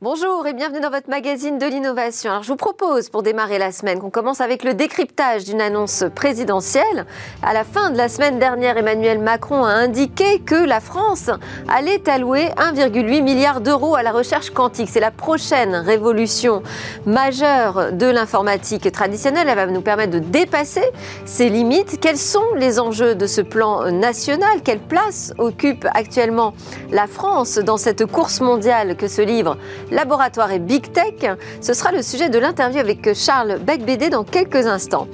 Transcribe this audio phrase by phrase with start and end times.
[0.00, 2.30] Bonjour et bienvenue dans votre magazine de l'innovation.
[2.30, 6.04] Alors je vous propose pour démarrer la semaine qu'on commence avec le décryptage d'une annonce
[6.14, 7.04] présidentielle.
[7.42, 11.30] À la fin de la semaine dernière, Emmanuel Macron a indiqué que la France
[11.66, 14.88] allait allouer 1,8 milliard d'euros à la recherche quantique.
[14.88, 16.62] C'est la prochaine révolution
[17.04, 19.48] majeure de l'informatique traditionnelle.
[19.48, 20.84] Elle va nous permettre de dépasser
[21.24, 21.98] ses limites.
[22.00, 24.62] Quels sont les enjeux de ce plan national?
[24.62, 26.54] Quelle place occupe actuellement
[26.92, 29.56] la France dans cette course mondiale que se livre
[29.90, 31.36] laboratoire et big tech.
[31.60, 35.08] Ce sera le sujet de l'interview avec Charles Becbédé dans quelques instants.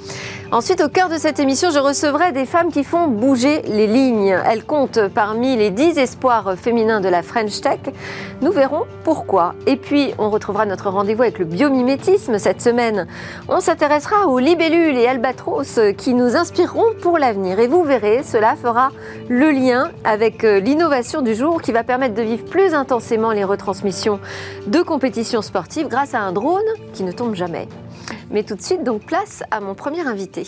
[0.53, 4.37] Ensuite, au cœur de cette émission, je recevrai des femmes qui font bouger les lignes.
[4.45, 7.81] Elles comptent parmi les 10 espoirs féminins de la French Tech.
[8.43, 9.55] Nous verrons pourquoi.
[9.67, 13.07] Et puis, on retrouvera notre rendez-vous avec le biomimétisme cette semaine.
[13.49, 17.59] On s'intéressera aux libellules et albatros qui nous inspireront pour l'avenir.
[17.59, 18.91] Et vous verrez, cela fera
[19.29, 23.45] le lien avec euh, l'innovation du jour qui va permettre de vivre plus intensément les
[23.45, 24.21] retransmissions
[24.67, 27.67] de compétitions sportives grâce à un drone qui ne tombe jamais.
[28.31, 30.47] Mais tout de suite, donc place à mon premier invité.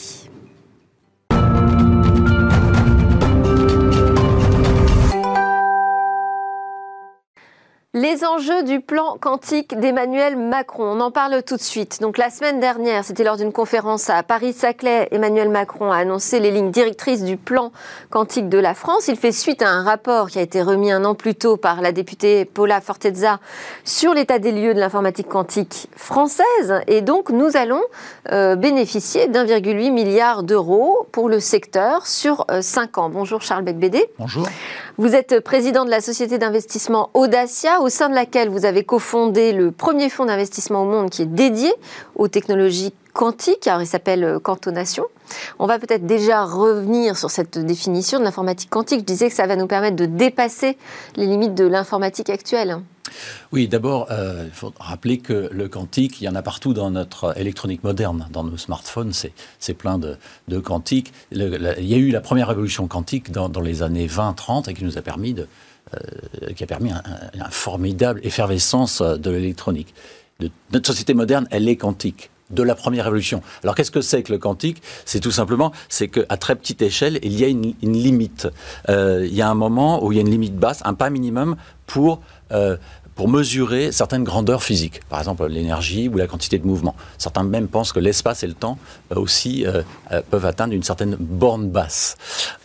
[7.98, 12.02] Les enjeux du plan quantique d'Emmanuel Macron, on en parle tout de suite.
[12.02, 16.50] Donc la semaine dernière, c'était lors d'une conférence à Paris-Saclay, Emmanuel Macron a annoncé les
[16.50, 17.72] lignes directrices du plan
[18.10, 19.08] quantique de la France.
[19.08, 21.80] Il fait suite à un rapport qui a été remis un an plus tôt par
[21.80, 23.40] la députée Paula Fortezza
[23.84, 26.82] sur l'état des lieux de l'informatique quantique française.
[26.88, 27.82] Et donc nous allons
[28.30, 33.08] euh, bénéficier d'1,8 milliard d'euros pour le secteur sur 5 euh, ans.
[33.08, 34.04] Bonjour Charles Becbédé.
[34.18, 34.46] Bonjour.
[34.98, 39.52] Vous êtes président de la société d'investissement Audacia, au sein de laquelle vous avez cofondé
[39.52, 41.70] le premier fonds d'investissement au monde qui est dédié
[42.14, 43.66] aux technologies quantiques.
[43.66, 45.04] Alors, il s'appelle Quantonation.
[45.58, 49.00] On va peut-être déjà revenir sur cette définition de l'informatique quantique.
[49.00, 50.76] Je disais que ça va nous permettre de dépasser
[51.16, 52.78] les limites de l'informatique actuelle.
[53.52, 56.90] Oui, d'abord, euh, il faut rappeler que le quantique, il y en a partout dans
[56.90, 60.16] notre électronique moderne, dans nos smartphones, c'est plein de,
[60.48, 61.12] de quantique.
[61.32, 64.98] il y a eu la première révolution quantique dans, les années 20-30 et qui nous
[64.98, 65.48] a permis de,
[65.94, 66.90] euh, qui a permis
[67.50, 69.94] formidable effervescence de l'électronique.
[70.72, 73.42] Notre société moderne, elle est quantique de la première révolution.
[73.62, 77.18] Alors qu'est-ce que c'est que le quantique C'est tout simplement, c'est qu'à très petite échelle,
[77.22, 78.48] il y a une, limite.
[78.88, 81.10] Euh, il y a un moment où il y a une limite basse, un pas
[81.10, 81.56] minimum
[81.86, 82.20] pour
[83.16, 86.94] pour mesurer certaines grandeurs physiques, par exemple l'énergie ou la quantité de mouvement.
[87.18, 88.78] Certains même pensent que l'espace et le temps
[89.10, 89.82] euh, aussi euh,
[90.12, 92.16] euh, peuvent atteindre une certaine borne basse.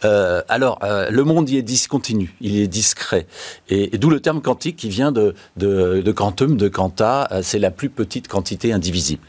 [0.03, 3.25] alors, le monde y est discontinu, il est discret.
[3.69, 7.90] Et, d'où le terme quantique qui vient de, de, quantum, de quanta, c'est la plus
[7.90, 9.23] petite quantité indivisible.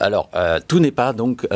[0.00, 0.28] Alors,
[0.66, 1.46] tout n'est pas donc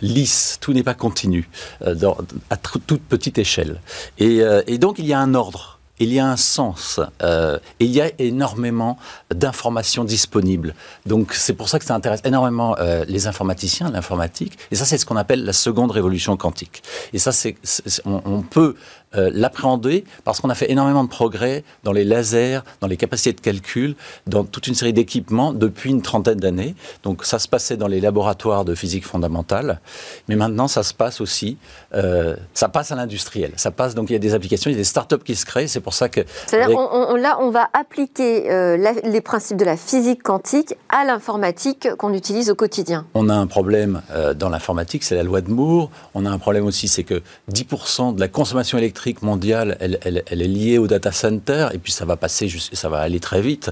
[0.00, 1.50] lisse, tout n'est pas continu,
[1.84, 3.80] à toute petite échelle.
[4.18, 8.00] et donc, il y a un ordre il y a un sens, euh, il y
[8.00, 8.98] a énormément
[9.32, 10.74] d'informations disponibles.
[11.06, 14.58] Donc c'est pour ça que ça intéresse énormément euh, les informaticiens, l'informatique.
[14.70, 16.82] Et ça, c'est ce qu'on appelle la seconde révolution quantique.
[17.12, 17.56] Et ça, c'est,
[18.04, 18.74] on, peut
[19.14, 23.34] euh, l'appréhender parce qu'on a fait énormément de progrès dans les lasers, dans les capacités
[23.34, 23.94] de calcul,
[24.26, 26.74] dans toute une série d'équipements depuis une trentaine d'années.
[27.02, 29.80] Donc ça se passait dans les laboratoires de physique fondamentale,
[30.28, 31.58] mais maintenant ça se passe aussi,
[31.94, 33.52] euh, ça passe à l'industriel.
[33.56, 35.44] Ça passe donc il y a des applications, il y a des startups qui se
[35.44, 35.68] créent.
[35.68, 36.78] C'est pour ça que c'est-à-dire
[37.16, 42.50] là on va appliquer euh, les principes de la physique quantique à l'informatique qu'on utilise
[42.50, 43.06] au quotidien.
[43.14, 44.00] On a un problème
[44.36, 45.90] dans l'informatique, c'est la loi de Moore.
[46.14, 50.48] On a un problème aussi, c'est que 10% de la consommation électrique mondiale, elle, est
[50.48, 53.70] liée au data center, et puis ça va passer, ça va aller très vite,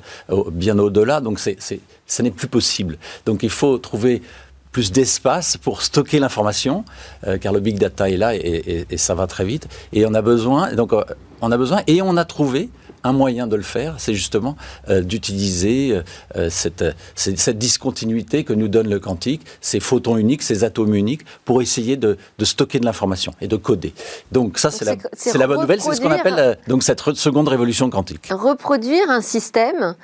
[0.53, 1.59] bien au-delà, donc c'est,
[2.07, 2.99] ça n'est plus possible.
[3.27, 4.23] Donc il faut trouver
[4.73, 6.85] plus d'espace pour stocker l'information,
[7.27, 9.69] euh, car le big data est là et, ça va très vite.
[9.93, 11.03] Et on a besoin, donc euh,
[11.41, 12.71] on a besoin, et on a trouvé
[13.05, 14.57] un moyen de le faire, c'est justement
[14.89, 16.03] euh, d'utiliser euh,
[16.37, 16.85] euh, cette,
[17.15, 21.97] cette, discontinuité que nous donne le quantique, ces photons uniques, ces atomes uniques, pour essayer
[21.97, 23.93] de, stocker de l'information et de coder.
[24.33, 24.97] Donc ça, c'est la,
[25.35, 28.29] la, bonne nouvelle, c'est ce qu'on appelle donc cette seconde révolution quantique.
[28.31, 29.95] Reproduire un système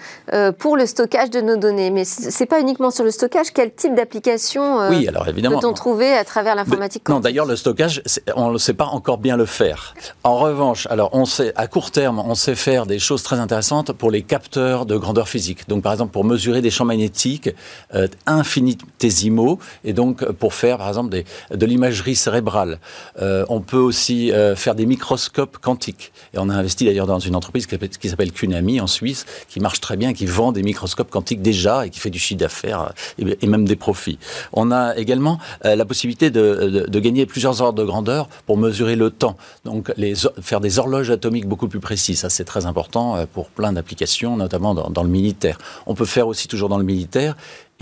[0.59, 3.53] pour le stockage de nos données, mais c'est pas uniquement sur le stockage.
[3.53, 7.57] Quel type d'application oui, alors évidemment, peut-on trouver à travers l'informatique quantique Non, d'ailleurs, le
[7.57, 8.03] stockage,
[8.35, 9.95] on ne sait pas encore bien le faire.
[10.25, 13.93] En revanche, alors on sait à court terme, on sait faire des choses très intéressantes
[13.93, 15.69] pour les capteurs de grandeur physique.
[15.69, 17.51] Donc, par exemple, pour mesurer des champs magnétiques
[17.95, 22.79] euh, infinitésimaux et donc pour faire, par exemple, de l'imagerie cérébrale.
[23.21, 26.13] Euh, on peut aussi euh, faire des microscopes quantiques.
[26.35, 29.81] Et on a investi d'ailleurs dans une entreprise qui s'appelle Kunami en Suisse, qui marche
[29.81, 33.47] très bien, qui vend des microscopes quantiques déjà et qui fait du chiffre d'affaires et,
[33.47, 34.19] même des profits.
[34.53, 39.37] On a également la possibilité de, gagner plusieurs ordres de grandeur pour mesurer le temps.
[39.65, 39.93] Donc,
[40.41, 42.21] faire des horloges atomiques beaucoup plus précises.
[42.21, 45.57] Ça, c'est très important important pour plein d'applications, notamment dans, le militaire.
[45.87, 47.35] On peut faire aussi toujours dans le militaire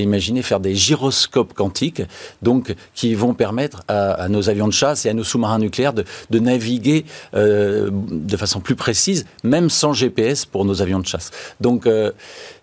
[0.03, 2.03] imaginez faire des gyroscopes quantiques,
[2.43, 6.05] donc qui vont permettre à, nos avions de chasse et à nos sous-marins nucléaires de,
[6.39, 7.05] naviguer
[7.35, 11.31] euh, de façon plus précise, même sans GPS pour nos avions de chasse.
[11.61, 12.11] Donc, euh,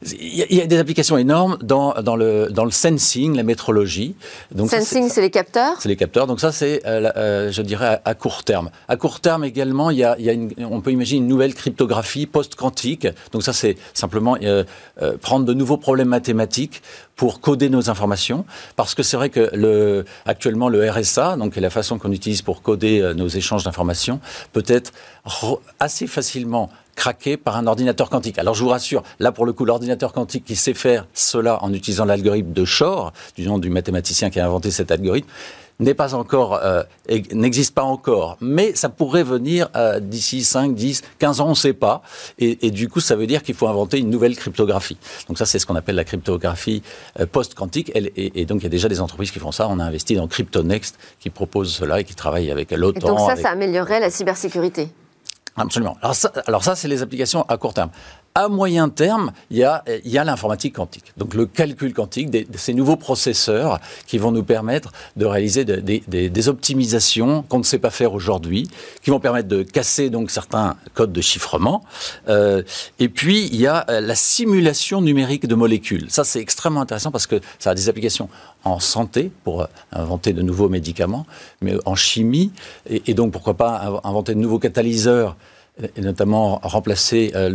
[0.04, 4.16] il y, a des applications énormes dans, dans, le, dans le sensing, la métrologie.
[4.51, 5.80] Donc sensing, c'est les capteurs?
[5.80, 6.27] C'est les capteurs.
[6.27, 8.72] Donc ça, c'est, euh, je dirais, à, court terme.
[8.88, 12.25] À court terme également, y a, y a une, on peut imaginer une nouvelle cryptographie
[12.25, 13.07] post-quantique.
[13.31, 14.38] Donc ça, c'est simplement
[15.22, 16.81] prendre de nouveaux problèmes mathématiques
[17.16, 21.69] pour coder nos informations, parce que c'est vrai que le, actuellement le RSA, donc la
[21.69, 24.19] façon qu'on utilise pour coder euh, nos échanges d'informations,
[24.54, 24.92] peut être
[25.80, 28.38] assez facilement craqué par un ordinateur quantique.
[28.40, 31.74] Alors je vous rassure, là pour le coup, l'ordinateur quantique qui sait faire cela en
[31.74, 35.30] utilisant l'algorithme de Shor, du nom du mathématicien qui a inventé cet algorithme,
[35.81, 36.83] n'est pas encore, euh,
[37.33, 41.56] n'existe pas encore, mais ça pourrait venir euh, d'ici 5, 10, 15 ans, on ne
[41.56, 42.01] sait pas.
[42.39, 44.98] Et, du coup, ça veut dire qu'il faut inventer une nouvelle cryptographie.
[45.28, 46.83] Donc ça, c'est ce qu'on appelle la cryptographie
[47.19, 47.92] euh, post-quantique.
[47.95, 49.68] Et, donc, il y a déjà des entreprises qui font ça.
[49.68, 53.07] On a investi dans CryptoNext, qui propose cela et qui travaille avec l'OTAN.
[53.07, 54.89] Donc ça, ça améliorerait la cybersécurité?
[55.57, 55.98] Absolument.
[56.01, 57.89] Alors ça, alors ça c'est les applications à court terme.
[58.33, 61.12] À moyen terme, il y a, y a l'informatique quantique.
[61.18, 66.48] Donc le calcul quantique, des, ces nouveaux processeurs qui vont nous permettre de réaliser des,
[66.48, 68.69] optimisations qu'on ne sait pas faire aujourd'hui,
[69.04, 71.83] qui vont permettre de casser donc certains codes de chiffrement.
[72.30, 72.63] Euh,
[73.00, 76.10] et puis il y a euh, la simulation numérique de molécules.
[76.10, 78.30] Ça c'est extrêmement intéressant parce que ça a des applications
[78.63, 81.25] en santé pour euh, inventer de nouveaux médicaments,
[81.62, 82.51] mais en chimie
[82.89, 85.36] et donc pourquoi pas inventer de nouveaux catalyseurs
[85.95, 87.50] et notamment remplacer euh,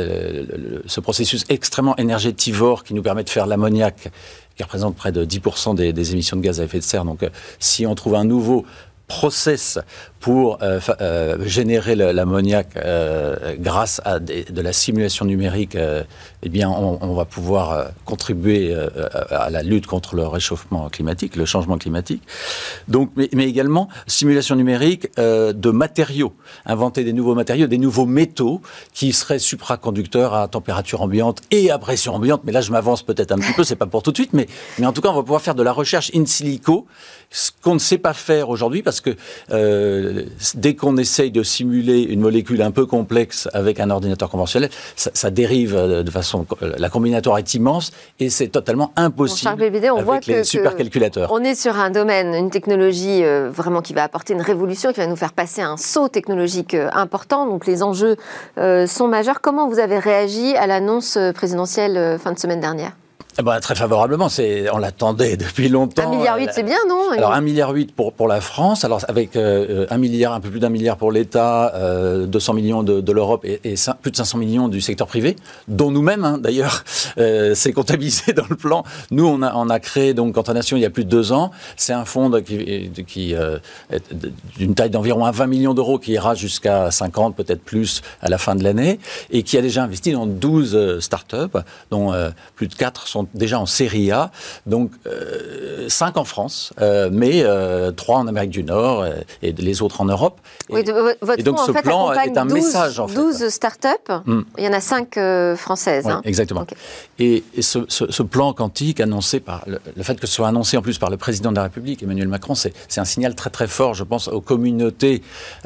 [0.00, 4.10] euh, le, ce processus extrêmement énergétivore qui nous permet de faire l'ammoniac,
[4.56, 7.04] qui représente près de 10% des, des, émissions de gaz à effet de serre.
[7.04, 8.64] Donc, euh, si on trouve un nouveau
[9.08, 9.78] process
[10.26, 15.76] pour euh, euh, générer l'ammoniac euh, grâce à de la simulation numérique,
[16.42, 18.74] eh bien, on, va pouvoir contribuer
[19.30, 22.22] à la lutte contre le réchauffement climatique, le changement climatique.
[22.88, 26.32] Donc, mais, mais également simulation numérique de matériaux,
[26.66, 28.60] inventer des nouveaux matériaux, des nouveaux métaux
[28.92, 32.42] qui seraient supraconducteurs à température ambiante et à pression ambiante.
[32.44, 34.48] Mais là, je m'avance peut-être un petit peu, c'est pas pour tout de suite, mais,
[34.78, 36.86] mais en tout cas, on va pouvoir faire de la recherche in silico,
[37.30, 39.16] ce qu'on ne sait pas faire aujourd'hui parce que
[40.54, 45.30] dès qu'on essaye de simuler une molécule un peu complexe avec un ordinateur conventionnel, ça,
[45.30, 46.46] dérive euh, de façon.
[46.62, 47.90] Euh, la combinatoire est immense
[48.20, 51.30] et c'est totalement impossible on avec voit les supercalculateurs.
[51.32, 55.00] On est sur un domaine, une technologie euh, vraiment qui va apporter une révolution, qui
[55.00, 57.46] va nous faire passer un saut technologique important.
[57.46, 58.16] Donc les enjeux
[58.56, 59.40] sont majeurs.
[59.40, 62.92] Comment vous avez réagi à l'annonce présidentielle fin de semaine dernière?
[63.38, 66.10] Eh ben, très favorablement, c'est, on l'attendait depuis longtemps.
[66.10, 69.86] 1,8 milliard, c'est bien, non Alors 1,8 milliard pour, pour la France, alors avec euh,
[69.90, 73.44] 1 milliard, un peu plus d'un milliard pour l'État, euh, 200 millions de, de l'Europe
[73.44, 75.36] et, et plus de 500 millions du secteur privé,
[75.68, 76.82] dont nous-mêmes, hein, d'ailleurs,
[77.18, 78.84] euh, c'est comptabilisé dans le plan.
[79.10, 81.50] Nous, on a, on a créé, donc, Nation il y a plus de deux ans,
[81.76, 83.58] c'est un fonds qui, qui euh,
[84.56, 88.54] d'une taille d'environ 20 millions d'euros qui ira jusqu'à 50, peut-être plus, à la fin
[88.54, 88.98] de l'année,
[89.30, 91.58] et qui a déjà investi dans 12 euh, start-up,
[91.90, 92.12] dont
[92.54, 94.30] plus de 4 sont déjà en série A,
[94.66, 99.52] donc euh, 5 en France, euh, mais euh, 3 en Amérique du Nord euh, et
[99.52, 100.40] les autres en Europe.
[100.70, 103.14] Et, votre et donc ce plan est un message en fait.
[103.14, 104.40] 12 start-up, hmm.
[104.58, 106.06] il y en a 5 euh, françaises.
[106.06, 106.20] hein.
[106.24, 106.66] Exactement.
[107.18, 110.76] Et, ce, ce, ce, plan quantique annoncé par le, le, fait que ce soit annoncé
[110.76, 113.66] en plus par le président de la République, Emmanuel Macron, c'est un signal très très
[113.66, 115.22] fort, je pense, aux communautés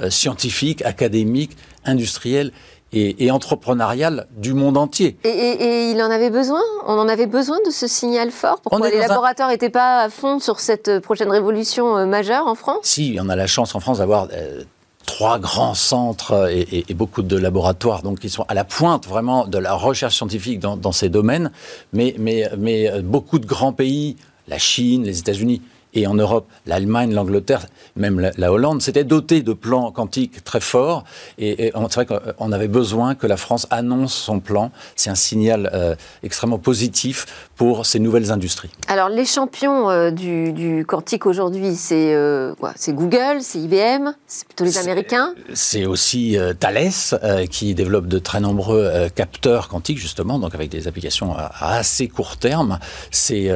[0.08, 2.52] scientifiques, académiques, industrielles
[2.92, 5.16] et, et entrepreneuriale du monde entier.
[5.24, 6.62] Et, et, et, il en avait besoin?
[6.86, 8.60] On en avait besoin de ce signal fort?
[8.60, 12.80] Pourquoi les laboratoires n'étaient pas à fond sur cette prochaine révolution euh, majeure en France?
[12.82, 14.28] Si, on a la chance en France d'avoir...
[14.32, 14.62] Euh,
[15.06, 19.46] trois grands centres et, et, beaucoup de laboratoires donc qui sont à la pointe vraiment
[19.46, 21.50] de la recherche scientifique dans, dans ces domaines,
[21.92, 24.16] mais, mais, mais euh, beaucoup de grands pays,
[24.46, 25.62] la Chine, les États-Unis,
[25.94, 27.66] et en Europe, l'Allemagne, l'Angleterre,
[27.96, 31.04] même la, Hollande, s'étaient dotés de plans quantiques très forts.
[31.38, 34.70] Et, et c'est vrai qu'on avait besoin que la France annonce son plan.
[34.96, 38.70] C'est un signal euh, extrêmement positif pour ces nouvelles industries.
[38.88, 42.54] Alors, les champions euh, du, du, quantique aujourd'hui, c'est euh,
[42.88, 45.34] Google, c'est IBM, c'est plutôt les Américains?
[45.54, 46.90] C'est aussi euh, Thales
[47.22, 51.50] euh, qui développe de très nombreux euh, capteurs quantiques, justement, donc avec des applications à,
[51.58, 52.78] à assez court terme.
[53.10, 53.50] C'est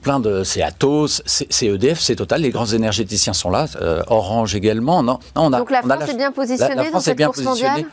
[0.00, 0.44] plein de.
[0.44, 3.66] C'est Atos, c'est c'est EDF, c'est Total, les grands énergéticiens sont là,
[4.08, 5.02] Orange également.
[5.02, 7.84] Non, on a, Donc la France est bien positionnée dans cette course mondiale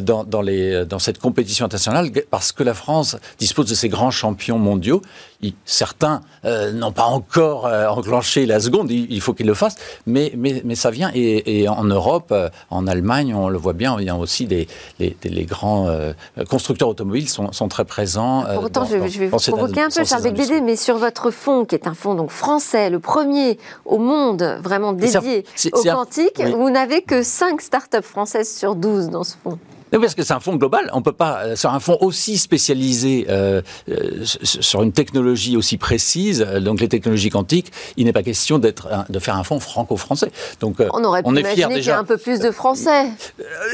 [0.00, 4.10] dans, dans, les, dans cette compétition internationale parce que la France dispose de ces grands
[4.10, 5.02] champions mondiaux
[5.64, 10.32] certains euh, n'ont pas encore euh, enclenché la seconde, il, faut qu'ils le fassent, mais,
[10.36, 11.10] mais, mais ça vient.
[11.14, 14.66] Et, en Europe, euh, en Allemagne, on le voit bien, il y a aussi des,
[14.98, 15.88] les, grands
[16.48, 18.44] constructeurs automobiles sont, sont très présents.
[18.54, 21.74] Pourtant, je, je, vais vous provoquer un peu, Charles Bédédé, mais sur votre fonds, qui
[21.74, 27.02] est un fonds donc français, le premier au monde vraiment dédié au quantique, vous n'avez
[27.02, 29.58] que 5 startups françaises sur 12 dans ce fonds.
[29.92, 30.90] Oui, parce que c'est un fonds global.
[30.92, 35.76] On peut pas, euh, sur un fonds aussi spécialisé euh, euh, sur une technologie aussi
[35.76, 40.30] précise, donc les technologies quantiques, il n'est pas question d'être, de faire un fonds franco-français.
[40.60, 43.06] Donc, on aurait pu on imaginer qu'il y a un peu plus de Français.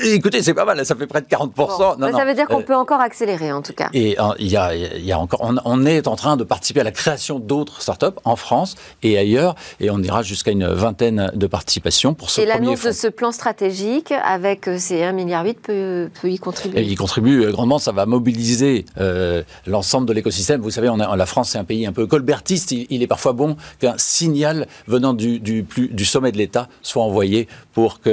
[0.02, 1.98] écoutez, c'est pas mal, ça fait près de 40%.
[1.98, 3.88] Non, ça veut dire qu'on peut encore accélérer, en tout cas.
[3.92, 6.92] Et il y a, y a, encore, on, est en train de participer à la
[6.92, 12.14] création d'autres startups en France et ailleurs, et on ira jusqu'à une vingtaine de participations
[12.14, 16.03] pour ce et premier Et l'annonce de ce plan stratégique avec ces 1,8 milliard peut
[16.08, 20.60] peut, y contribuer Il contribue euh, grandement, ça va mobiliser euh, l'ensemble de l'écosystème.
[20.60, 22.72] Vous savez, on la France, c'est un pays un peu colbertiste.
[22.72, 25.66] Il, est parfois bon qu'un signal venant du
[26.04, 28.10] sommet de l'État soit envoyé pour que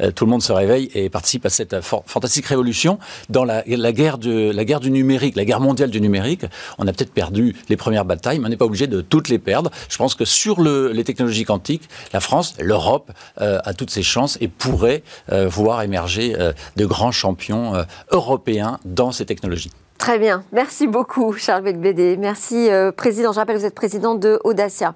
[0.00, 2.98] euh, tout le monde se réveille et participe à cette fantastique révolution.
[3.28, 6.42] Dans la, guerre de, la guerre du numérique, la guerre mondiale du numérique,
[6.78, 9.38] on a peut-être perdu les premières batailles, mais on n'est pas obligé de toutes les
[9.38, 9.70] perdre.
[9.88, 14.38] Je pense que sur le, les technologies quantiques, la France, l'Europe a toutes ses chances
[14.40, 16.36] et pourrait voir émerger
[16.76, 19.70] de grands champion euh, européen dans ces technologies.
[19.98, 20.44] Très bien.
[20.52, 22.16] Merci beaucoup, Charles Becbédé.
[22.16, 23.32] Merci, euh, Président.
[23.32, 24.94] Je rappelle que vous êtes président de Audacia.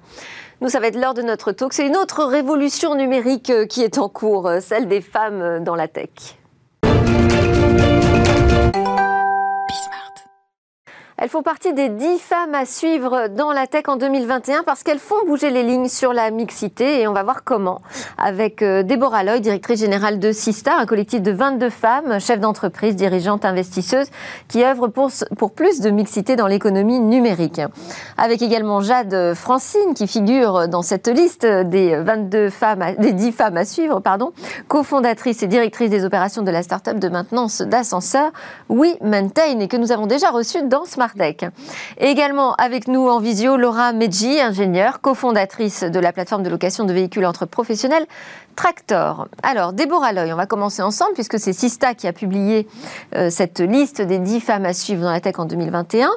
[0.61, 1.73] Nous, ça va être l'heure de notre talk.
[1.73, 5.87] C'est une autre révolution numérique euh, qui est en cours, celle des femmes dans la
[5.87, 6.37] tech.
[11.17, 14.99] Elles font partie des 10 femmes à suivre dans la tech en 2021 parce qu'elles
[14.99, 17.79] font bouger les lignes sur la mixité et on va voir comment
[18.17, 22.97] avec euh, Déborah Loy, directrice générale de Sista, un collectif de 22 femmes, chefs d'entreprise,
[22.97, 24.09] dirigeantes, investisseuses
[24.49, 27.61] qui œuvrent pour, pour plus de mixité dans l'économie numérique.
[28.17, 33.55] Avec également Jade Francine qui figure dans cette liste des 22 femmes, des 10 femmes
[33.55, 34.33] à suivre, pardon,
[34.67, 38.31] cofondatrice et directrice des opérations de la start-up de maintenance d'ascenseurs
[38.67, 41.04] We Maintain et que nous avons déjà reçue dans Smart
[41.97, 46.83] et également avec nous en visio, Laura Medji, ingénieure, cofondatrice de la plateforme de location
[46.85, 48.05] de véhicules entre professionnels
[48.55, 49.27] Tractor.
[49.43, 52.67] Alors, Déborah Loy, on va commencer ensemble puisque c'est Sista qui a publié
[53.15, 56.09] euh, cette liste des 10 femmes à suivre dans la tech en 2021.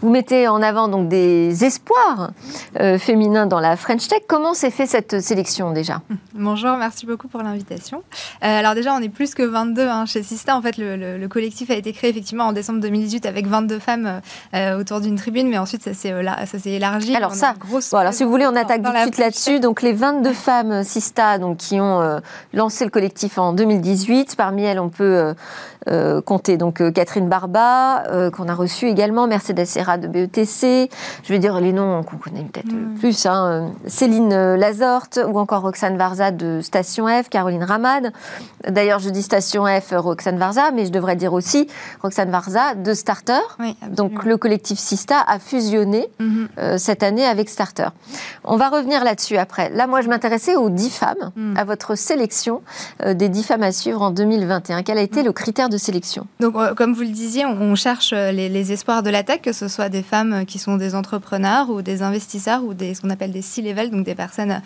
[0.00, 2.30] Vous mettez en avant donc des espoirs
[2.80, 4.22] euh, féminins dans la French Tech.
[4.28, 6.02] Comment s'est fait cette sélection déjà?
[6.34, 8.02] Bonjour, merci beaucoup pour l'invitation.
[8.42, 10.56] Euh, alors déjà, on est plus que 22 hein, chez Sista.
[10.56, 14.20] En fait, le, collectif a été créé effectivement en décembre 2018 avec 22 femmes
[14.78, 17.14] autour d'une tribune, mais ensuite ça s'est élargi.
[17.16, 19.60] Alors ça, grosse alors si vous voulez, on attaque tout de suite là-dessus.
[19.60, 22.20] Donc les 22 femmes Sista donc, qui euh,
[22.52, 24.36] lancé le collectif en 2018.
[24.36, 25.34] Parmi elles, on peut
[25.88, 30.90] euh, euh, compter donc Catherine Barba, qu'on a reçu également, Mercedes Serra de BETC.
[31.24, 33.26] Je vais dire les noms qu'on connaît peut-être plus.
[33.26, 33.72] Hein.
[33.86, 38.12] Céline Lazorte ou encore Roxane Varza de Station F, Caroline Ramad.
[38.68, 41.66] D'ailleurs, je dis Station F, Roxane Varza, mais je devrais dire aussi
[42.02, 43.40] Roxane Varza de Starter.
[43.88, 46.78] donc le collectif Sista a fusionné mhm.
[46.78, 47.88] cette année avec Starter.
[48.44, 49.70] On va revenir là-dessus après.
[49.70, 51.56] Là, moi, je m'intéressais aux dix femmes, mhm.
[51.56, 52.62] à votre sélection
[53.02, 56.26] euh, des 10 femmes à suivre en 2021 Quel a été le critère de sélection
[56.40, 59.52] Donc, euh, comme vous le disiez, on, cherche euh, les, espoirs de la tech, que
[59.52, 63.10] ce soit des femmes qui sont des entrepreneurs ou des investisseurs ou des, ce qu'on
[63.10, 64.60] appelle des C-level, donc des personnes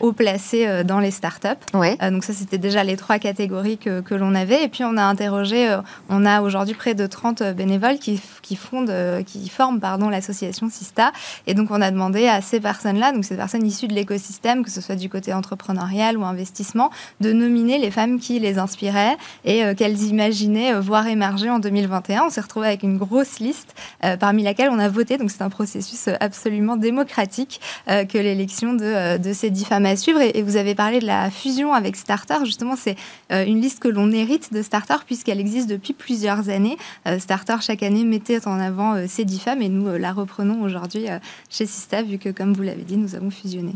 [0.00, 1.48] haut placées dans les startups.
[1.74, 1.96] Ouais.
[2.10, 4.64] donc, ça, c'était déjà les trois catégories que, que l'on avait.
[4.64, 5.76] Et puis, on a interrogé,
[6.08, 8.92] on a aujourd'hui près de 30 bénévoles qui, qui, fondent,
[9.26, 11.12] qui forment pardon, l'association Sista.
[11.46, 14.70] Et donc, on a demandé à ces personnes-là, donc ces personnes issues de l'écosystème, que
[14.70, 16.90] ce soit du côté entrepreneurial, ou investissement,
[17.20, 21.58] de nominer les femmes qui les inspiraient et euh, qu'elles imaginaient euh, voir émerger en
[21.58, 22.24] 2021.
[22.26, 25.18] On s'est retrouvé avec une grosse liste euh, parmi laquelle on a voté.
[25.18, 30.20] Donc c'est un processus absolument démocratique que l'élection de, de, ces dix femmes à suivre.
[30.20, 32.36] Et, vous avez parlé de la fusion avec Starter.
[32.44, 32.96] Justement, c'est
[33.30, 36.76] une liste que l'on hérite de Starter puisqu'elle existe depuis plusieurs années.
[37.18, 41.06] Starter, chaque année, mettait en avant ces dix femmes et nous la reprenons aujourd'hui
[41.50, 43.72] chez Sista vu que, comme vous l'avez dit, nous avons fusionné.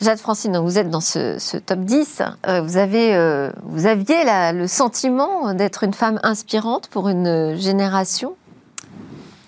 [0.00, 2.22] Jade Francine, vous êtes dans ce, top 10.
[2.46, 4.14] Euh, vous, avez, euh, vous aviez
[4.52, 8.36] le sentiment d'être une femme inspirante pour une génération?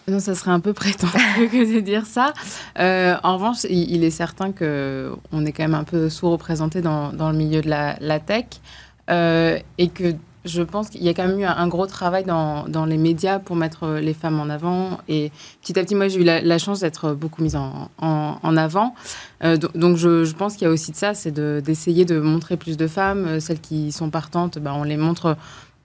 [0.09, 2.33] Non, ça serait un peu prétentieux que de dire ça.
[2.81, 7.31] Euh, en revanche, il, est certain qu'on est quand même un peu sous-représenté dans, dans,
[7.31, 8.47] le milieu de la, tech
[9.09, 12.97] et que je pense qu'il y a quand même eu un, gros travail dans, les
[12.97, 14.99] médias pour mettre euh, les femmes en avant.
[15.09, 15.31] Et
[15.61, 18.95] petit à petit, moi, j'ai eu la, chance d'être beaucoup mise en, avant.
[19.45, 22.77] Euh, donc, je, pense qu'il y a aussi de ça, c'est d'essayer de, montrer plus
[22.77, 23.27] de femmes.
[23.27, 25.37] Euh, celles qui sont partantes, bah, on les montre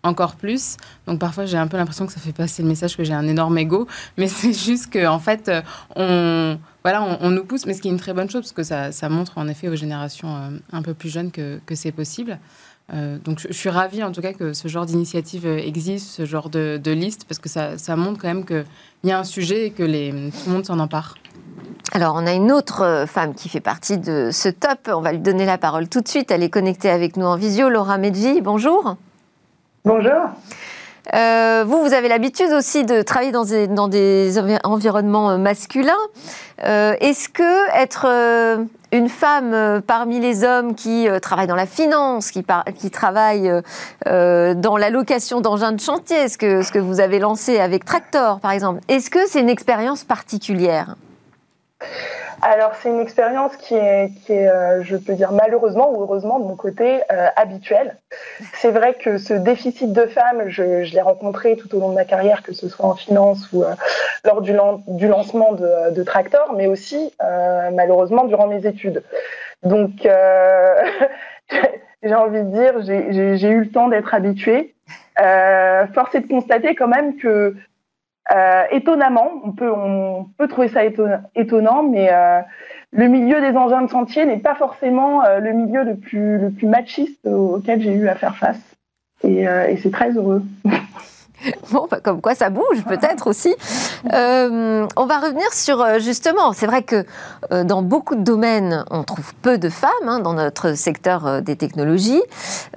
[0.04, 0.78] encore plus.
[1.08, 3.28] Donc parfois, j'ai un peu l'impression que ça fait passer le message que j'ai un
[3.28, 3.88] énorme ego.
[4.18, 5.52] Mais c'est juste qu'en en fait,
[5.96, 8.92] on, voilà, on, nous pousse, mais ce qui est une très bonne chose, parce que
[8.92, 12.40] ça, montre en effet aux générations un peu plus jeunes que, que c'est possible.
[12.94, 16.50] Euh, donc je, suis ravie en tout cas que ce genre d'initiative existe, ce genre
[16.50, 18.66] de, liste, parce que ça, ça montre quand même qu'il
[19.04, 21.16] y a un sujet et que les, tout le monde s'en empare.
[21.94, 24.90] Alors, on a une autre euh, femme qui fait partie de ce top.
[24.92, 26.32] On va lui donner la parole tout de suite.
[26.32, 27.70] Elle est connectée avec nous en visio.
[27.70, 28.98] Laura Medji, bonjour.
[29.86, 30.30] Bonjour.
[31.14, 35.94] Euh, vous, vous avez l'habitude aussi de travailler dans des, environnements euh, masculins.
[36.64, 38.08] Euh, est-ce que être
[38.92, 42.46] une femme parmi les hommes qui travaillent dans la finance, qui,
[42.78, 43.52] qui travaillent
[44.06, 48.80] dans la location d'engins de chantier, ce que vous avez lancé avec Tractor par exemple,
[48.88, 50.96] est-ce que c'est une expérience particulière?
[52.42, 56.56] Alors c'est une expérience qui est, euh, je peux dire malheureusement ou heureusement de mon
[56.56, 57.98] côté euh, habituelle.
[58.54, 62.06] C'est vrai que ce déficit de femmes, je, l'ai rencontré tout au long de ma
[62.06, 63.74] carrière, que ce soit en finance ou euh,
[64.24, 69.04] lors du, lancement de, de, Tractor, mais aussi malheureusement durant mes études.
[69.64, 69.90] Donc
[72.04, 74.76] j'ai envie de dire, j'ai eu le temps d'être habituée.
[75.16, 77.56] force est de constater quand même que
[78.34, 80.82] euh, étonnamment, on peut, on peut trouver ça
[81.36, 82.42] étonnant, mais euh,
[82.92, 86.50] le milieu des engins de chantier n'est pas forcément euh, le milieu le plus, le
[86.50, 88.62] plus machiste auquel j'ai eu à faire face.
[89.24, 90.44] Et, et c'est très heureux.
[91.72, 93.54] Bon, bah, comme quoi ça bouge peut-être aussi.
[94.14, 97.06] Euh, on va revenir sur euh, justement, c'est vrai que
[97.52, 101.56] euh, dans beaucoup de domaines, on trouve peu de femmes hein, dans notre secteur des
[101.56, 102.22] technologies.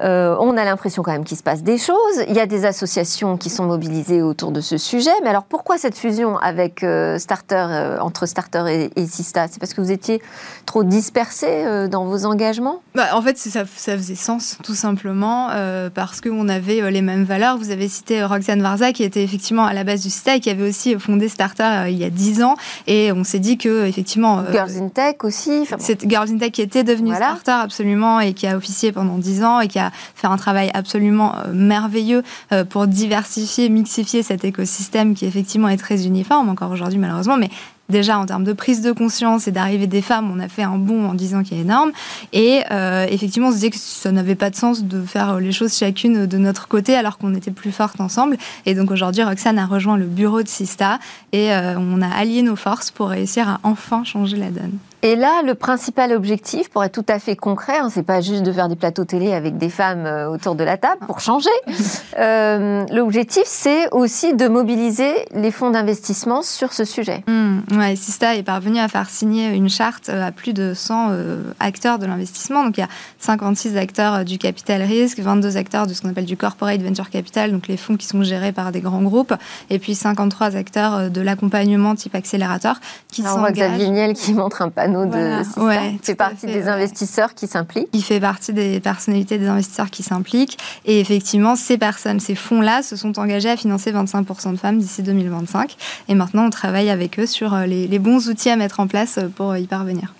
[0.01, 2.25] on a l'impression quand même qu'il se passe des choses.
[2.29, 5.11] Il y a des associations qui sont mobilisées autour de ce sujet.
[5.23, 6.85] Mais alors pourquoi cette fusion avec
[7.19, 9.47] Starter, entre Starter et, Sista?
[9.49, 10.23] C'est parce que vous étiez
[10.67, 12.83] trop dispersés dans vos engagements?
[12.95, 15.49] Bah, En fait, ça, ça, faisait sens tout simplement
[15.95, 17.59] parce qu'on avait les mêmes valeurs.
[17.59, 20.51] Vous avez cité Roxane Varza, qui était effectivement à la base du site et qui
[20.51, 22.57] avait aussi fondé Starter euh, il y a 10 ans.
[22.87, 24.41] Et on s'est dit que, effectivement.
[24.41, 25.65] Euh, Girls in Tech aussi.
[25.79, 29.45] C'est Girls in Tech qui était devenue Starter, absolument, et qui a officié pendant 10
[29.45, 32.23] ans et qui a fait un travail absolument euh, merveilleux
[32.71, 37.37] pour diversifier, mixifier cet écosystème qui, effectivement, est très uniforme, encore aujourd'hui, malheureusement.
[37.37, 37.51] Mais
[37.89, 40.77] déjà en termes de prise de conscience et d'arrivée des femmes, on a fait un
[40.77, 41.93] bond en disant qu'il est énorme.
[42.33, 45.53] Et euh, effectivement, on se disait que ça n'avait pas de sens de faire les
[45.53, 48.37] choses chacune de notre côté alors qu'on était plus fortes ensemble.
[48.67, 50.99] Et donc aujourd'hui, Roxane a rejoint le bureau de Sista
[51.33, 54.79] et euh, on a allié nos forces pour réussir à enfin changer la donne.
[55.03, 58.43] Et là, le principal objectif, pour être tout à fait concret, hein, c'est pas juste
[58.43, 61.51] de faire des plateaux télé avec des femmes euh, autour de la table pour changer.
[62.19, 67.23] Euh, L'objectif, c'est aussi de mobiliser les fonds d'investissement sur ce sujet.
[67.29, 71.11] Mmh, ouais, Sista est parvenu à faire signer une charte euh, à plus de 100
[71.11, 72.65] euh, acteurs de l'investissement.
[72.65, 72.89] Donc il y a
[73.21, 77.53] 56 acteurs du capital risque, 22 acteurs de ce qu'on appelle du corporate venture capital,
[77.53, 79.35] donc les fonds qui sont gérés par des grands groupes,
[79.71, 82.81] et puis 53 acteurs de l'accompagnement type accélérateur
[83.13, 83.37] qui s'engagent.
[83.37, 87.47] On voit Xavier Niel qui montre un panneau de ouais, fait partie des investisseurs qui
[87.47, 87.89] s'impliquent.
[87.93, 90.59] Il fait partie des personnalités des investisseurs qui s'impliquent.
[90.85, 95.03] Et effectivement, ces personnes, ces fonds-là, se sont engagés à financer 25% de femmes d'ici
[95.03, 95.77] 2025.
[96.09, 99.19] Et maintenant, on travaille avec eux sur euh, les, bons outils à mettre en place
[99.37, 100.15] pour y parvenir.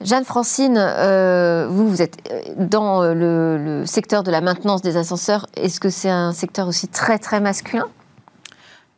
[0.00, 5.46] Jeanne-Francine, euh, vous, vous êtes euh, dans le, le, secteur de la maintenance des ascenseurs.
[5.56, 7.86] Est-ce que c'est un secteur aussi très, très masculin?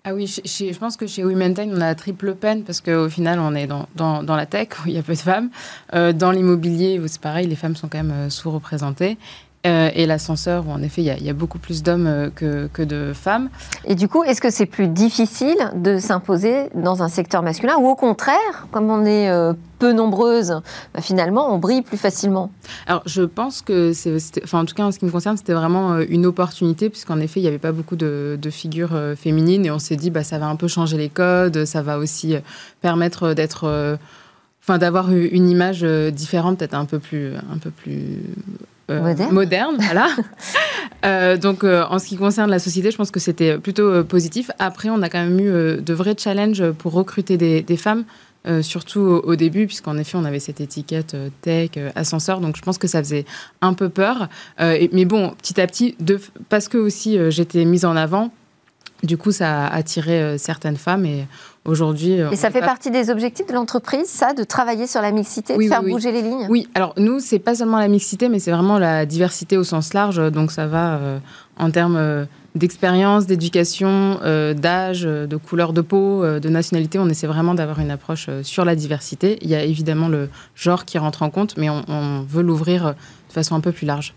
[0.07, 3.09] Ah oui, je pense que chez Women Time, on a la triple peine parce qu'au
[3.09, 5.49] final, on est dans, la tech où il y a peu de femmes.
[5.95, 9.17] Euh, dans l'immobilier, c'est pareil, les femmes sont quand même euh, sous-représentées.
[9.67, 12.83] Euh, et l'ascenseur, où en effet, il y, a beaucoup plus d'hommes euh, que, que,
[12.83, 13.49] de femmes.
[13.87, 17.89] Et du coup, est-ce que c'est plus difficile de s'imposer dans un secteur masculin ou
[17.89, 20.61] au contraire, comme on est euh, peu nombreuses,
[20.93, 22.51] bah, finalement, on brille plus facilement?
[22.87, 25.55] Alors, je pense que, c'est, enfin, en tout cas, en ce qui me concerne, c'était
[25.55, 29.71] vraiment une opportunité, puisqu'en effet, il n'y avait pas beaucoup de, de, figures féminines, et
[29.71, 32.37] on s'est dit, bah, ça va un peu changer les codes, ça va aussi
[32.83, 33.99] permettre d'être
[34.63, 38.19] enfin d'avoir une image différente, peut-être un peu plus, un peu plus
[38.91, 39.77] euh, moderne.
[39.79, 40.09] voilà.
[41.05, 44.51] Euh, donc, euh, en ce qui concerne la société, je pense que c'était plutôt positif.
[44.59, 48.05] Après, on a quand même eu de vrais challenges pour recruter des, femmes,
[48.63, 52.41] surtout au, début, puisqu'en effet, on avait cette étiquette tech, ascenseur.
[52.41, 53.27] Donc, je pense que ça faisait
[53.61, 54.31] un peu peur.
[54.59, 56.19] mais bon, petit à petit, de,
[56.49, 58.33] parce que aussi j'étais mise en avant,
[59.03, 61.27] Du coup, ça a attiré certaines femmes et
[61.65, 62.13] aujourd'hui.
[62.33, 65.63] Et ça fait partie des objectifs de l'entreprise, ça, de travailler sur la mixité, de
[65.63, 66.47] faire bouger les lignes?
[66.49, 69.95] Oui, alors nous, c'est pas seulement la mixité, mais c'est vraiment la diversité au sens
[69.95, 70.17] large.
[70.31, 71.01] Donc ça va
[71.57, 76.99] en termes d'expérience, d'éducation, euh, d'âge, euh, de couleur de peau, euh, de nationalité.
[76.99, 79.39] On essaie vraiment d'avoir une approche sur la diversité.
[79.43, 82.95] Il y a évidemment le genre qui rentre en compte, mais on, veut l'ouvrir
[83.29, 84.15] de façon un peu plus large.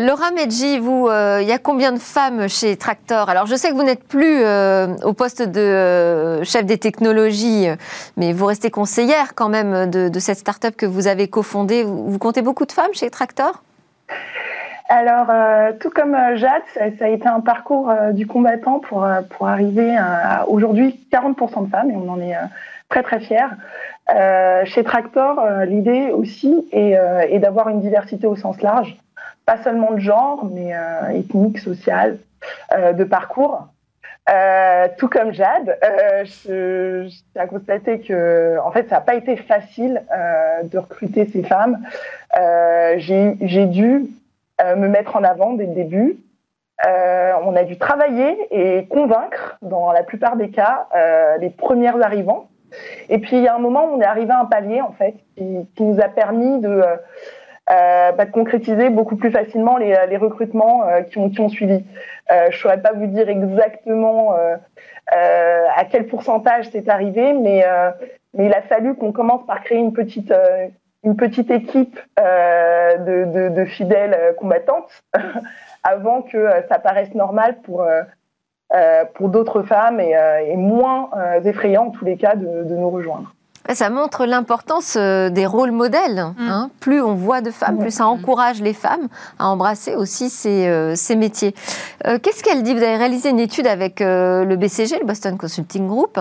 [0.00, 3.28] Laura Medji, vous, il y a combien de femmes chez Tractor?
[3.28, 4.44] Alors, je sais que vous n'êtes plus
[5.04, 7.68] au poste de chef des technologies,
[8.16, 11.82] mais vous restez conseillère quand même de, cette start-up que vous avez cofondée.
[11.82, 13.62] Vous, vous comptez beaucoup de femmes chez Tractor?
[14.88, 19.06] Alors, euh, tout comme euh, Jade, ça, a été un parcours euh, du combattant pour,
[19.30, 22.34] pour arriver à, aujourd'hui 40% de femmes et on en est
[22.88, 23.48] très très fiers.
[24.64, 28.96] chez Tractor, l'idée aussi est d'avoir une diversité au sens large,
[29.46, 30.72] pas seulement de genre, mais
[31.14, 32.18] ethnique, social,
[32.72, 33.68] de parcours.
[34.98, 35.78] tout comme Jade,
[36.24, 40.02] je, je que en fait ça n'a pas été facile
[40.64, 41.78] de recruter ces femmes.
[42.98, 44.10] J'ai dû
[44.62, 46.16] euh, me mettre en avant dès le début.
[46.86, 52.02] Euh, on a dû travailler et convaincre, dans la plupart des cas, euh, les premières
[52.02, 52.48] arrivants.
[53.10, 54.92] Et puis il y a un moment où on est arrivé à un palier en
[54.92, 56.82] fait qui nous a permis de,
[57.70, 61.84] euh, bah, de, concrétiser beaucoup plus facilement les, les recrutements qui, ont, qui, ont, suivi.
[62.30, 64.34] je ne saurais pas vous dire exactement
[65.08, 67.64] à quel pourcentage c'est arrivé, mais,
[68.34, 70.32] mais il a fallu qu'on commence par créer une petite
[71.06, 75.04] une petite équipe euh, de, de, fidèles combattantes
[75.84, 80.16] avant que euh, ça paraisse normal pour, euh, pour d'autres femmes et,
[80.48, 81.10] et moins
[81.44, 83.32] effrayant en tous les cas de, de nous rejoindre.
[83.74, 86.26] Ça montre l'importance euh, des rôles modèles.
[86.38, 86.48] Mm.
[86.48, 86.70] Hein.
[86.80, 88.08] Plus on voit de femmes, plus ça mm.
[88.08, 91.54] encourage les femmes à embrasser aussi ces, euh, ces métiers.
[92.06, 92.74] Euh, qu'est-ce qu'elle dit?
[92.74, 96.18] Vous avez réalisé une étude avec le BCG, le Boston Consulting Group,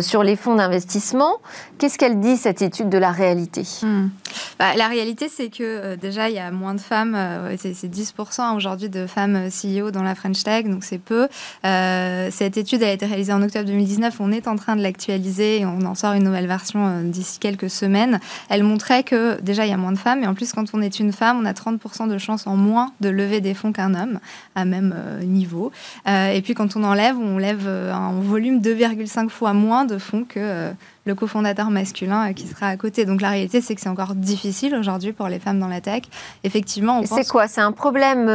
[0.00, 1.36] sur les fonds d'investissement.
[1.78, 3.62] Qu'est-ce qu'elle dit, cette étude de la réalité?
[3.82, 4.08] Mm.
[4.58, 7.16] bah, La réalité, c'est que déjà, il y a moins de femmes,
[7.56, 11.28] c'est 10% aujourd'hui de femmes CEO dans la French Tech, donc c'est peu.
[11.62, 15.66] cette étude a été réalisée en octobre 2019, on est en train de l'actualiser et
[15.66, 19.70] on en sort une nouvelle version euh, d'ici quelques semaines, elle montrait que déjà il
[19.70, 21.52] y a moins de femmes, et en plus quand on est une femme, on a
[21.52, 24.18] 30% de chances en moins de lever des fonds qu'un homme
[24.54, 25.70] à même euh, niveau.
[26.08, 30.24] Euh, et puis quand on enlève, on lève en volume 2,5 fois moins de fonds
[30.28, 30.70] que
[31.04, 33.04] le cofondateur masculin qui sera à côté.
[33.04, 36.02] Donc la réalité, c'est que c'est encore difficile aujourd'hui pour les femmes dans la tech.
[36.42, 37.46] Effectivement, on C'est quoi?
[37.46, 38.26] C'est un problème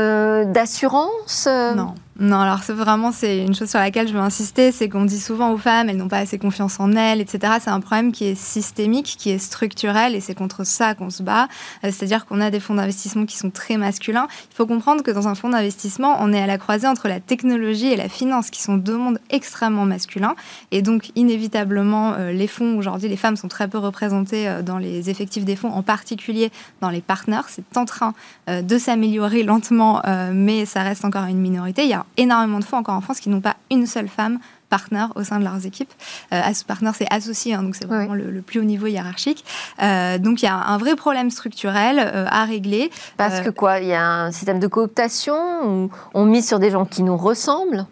[0.51, 1.95] d'assurance Non.
[2.21, 5.19] Non, alors c'est vraiment c'est une chose sur laquelle je veux insister, c'est qu'on dit
[5.19, 7.53] souvent aux femmes elles n'ont pas assez confiance en elles, etc.
[7.59, 11.23] C'est un problème qui est systémique, qui est structurel, et c'est contre ça qu'on se
[11.23, 11.47] bat.
[11.83, 14.27] Euh, c'est-à-dire qu'on a des fonds d'investissement qui sont très masculins.
[14.51, 17.19] Il faut comprendre que dans un fonds d'investissement, on est à la croisée entre la
[17.19, 20.35] technologie et la finance, qui sont deux mondes extrêmement masculins,
[20.69, 24.77] et donc inévitablement euh, les fonds aujourd'hui, les femmes sont très peu représentées euh, dans
[24.77, 27.45] les effectifs des fonds, en particulier dans les partenaires.
[27.49, 28.13] C'est en train
[28.47, 30.01] de s'améliorer lentement,
[30.33, 31.83] mais ça reste encore une minorité.
[31.83, 34.39] Il y a énormément de fois encore en France qui n'ont pas une seule femme
[34.69, 35.91] partenaire au sein de leurs équipes.
[36.33, 39.43] Euh, partenaire, c'est associé, hein, donc c'est vraiment le, plus haut niveau hiérarchique.
[39.83, 42.89] Euh, donc il y a un vrai problème structurel euh, à régler.
[43.17, 43.79] Parce que quoi?
[43.79, 47.17] Il y a un système de cooptation où on mise sur des gens qui nous
[47.17, 47.85] ressemblent?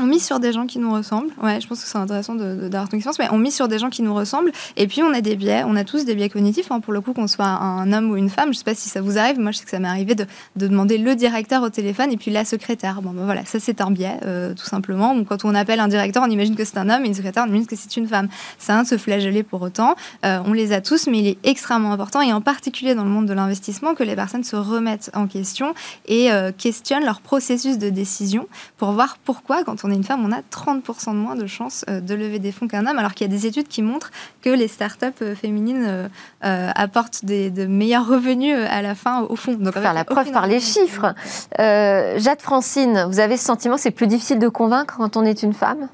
[0.00, 1.30] On mise sur des gens qui nous ressemblent.
[1.42, 3.90] Ouais, je pense que c'est intéressant d'avoir ton expérience, mais on mise sur des gens
[3.90, 4.50] qui nous ressemblent.
[4.76, 5.62] Et puis, on a des biais.
[5.66, 8.16] On a tous des biais cognitifs, hein, pour le coup, qu'on soit un homme ou
[8.16, 8.52] une femme.
[8.52, 9.38] Je sais pas si ça vous arrive.
[9.38, 12.30] Moi, je sais que ça m'est arrivé de, demander le directeur au téléphone et puis
[12.30, 13.02] la secrétaire.
[13.02, 15.14] Bon, ben voilà, ça, c'est un biais, euh, tout simplement.
[15.14, 17.44] Donc, quand on appelle un directeur, on imagine que c'est un homme et une secrétaire,
[17.46, 18.28] on imagine que c'est une femme.
[18.58, 19.94] C'est un de se flageller pour autant.
[20.24, 23.10] Euh, on les a tous, mais il est extrêmement important, et en particulier dans le
[23.10, 25.74] monde de l'investissement, que les personnes se remettent en question
[26.06, 30.24] et euh, questionnent leur processus de décision pour voir pourquoi, quand on est une femme,
[30.24, 33.14] on a 30% de moins de chances euh, de lever des fonds qu'un homme, alors
[33.14, 34.10] qu'il y a des études qui montrent
[34.42, 36.08] que les startups euh, féminines
[36.44, 39.54] euh, apportent des, de meilleurs revenus à la fin au fond.
[39.54, 41.14] Donc, faire la preuve par les chiffres.
[41.58, 45.42] Jade Francine, vous avez ce sentiment que c'est plus difficile de convaincre quand on est
[45.42, 45.88] une femme?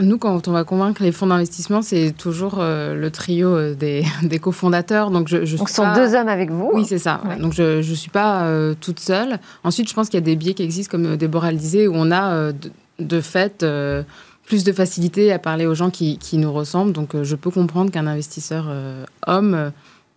[0.00, 5.10] Nous, quand on va convaincre les fonds d'investissement, c'est toujours le trio des, des cofondateurs.
[5.10, 6.70] Donc, je, je Donc, ce sont deux hommes avec vous?
[6.72, 7.20] Oui, c'est ça.
[7.38, 8.46] Donc, je ne suis pas
[8.80, 9.38] toute seule.
[9.64, 11.94] Ensuite, je pense qu'il y a des biais qui existent, comme Déborah le disait, où
[11.94, 12.52] on a
[12.98, 14.02] de fait euh,
[14.46, 16.92] plus de facilité à parler aux gens qui, nous ressemblent.
[16.92, 19.72] Donc euh, je peux comprendre qu'un investisseur euh, homme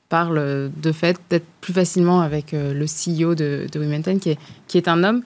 [0.09, 4.77] parle de fait peut-être plus facilement avec le CEO de, de Women qui est, qui
[4.77, 5.23] est un homme.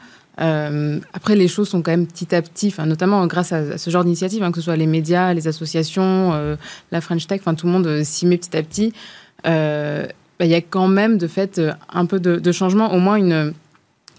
[1.14, 4.42] après, les choses sont quand même petit à petit, notamment grâce à, ce genre d'initiative,
[4.42, 6.58] hein, que ce soit les médias, les associations,
[6.92, 8.94] la French Tech, tout le monde s'y met petit à petit.
[9.44, 11.60] Bah, il y a quand même de fait
[11.90, 13.54] un peu de, changement, au moins une,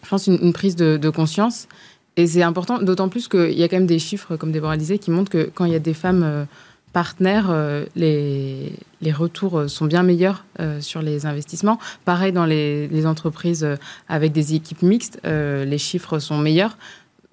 [0.03, 1.69] je pense une, prise de, de conscience.
[2.17, 4.99] Et c'est important, d'autant plus qu'il y a quand même des chiffres, comme Déborah disait,
[4.99, 6.47] qui montrent que quand il y a des femmes
[6.93, 7.55] partenaires,
[7.95, 10.45] les, les retours sont bien meilleurs
[10.81, 11.79] sur les investissements.
[12.05, 13.67] Pareil dans les, les entreprises
[14.09, 16.77] avec des équipes mixtes, les chiffres sont meilleurs.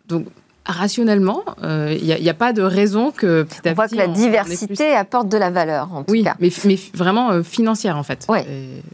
[0.08, 0.28] Donc
[0.68, 4.08] rationnellement, il euh, n'y a, pas de raison que petit à on voit que la
[4.08, 6.36] diversité apporte de la valeur, en tout cas.
[6.40, 8.26] Mais, mais vraiment euh, financière, en fait.
[8.30, 8.40] Oui.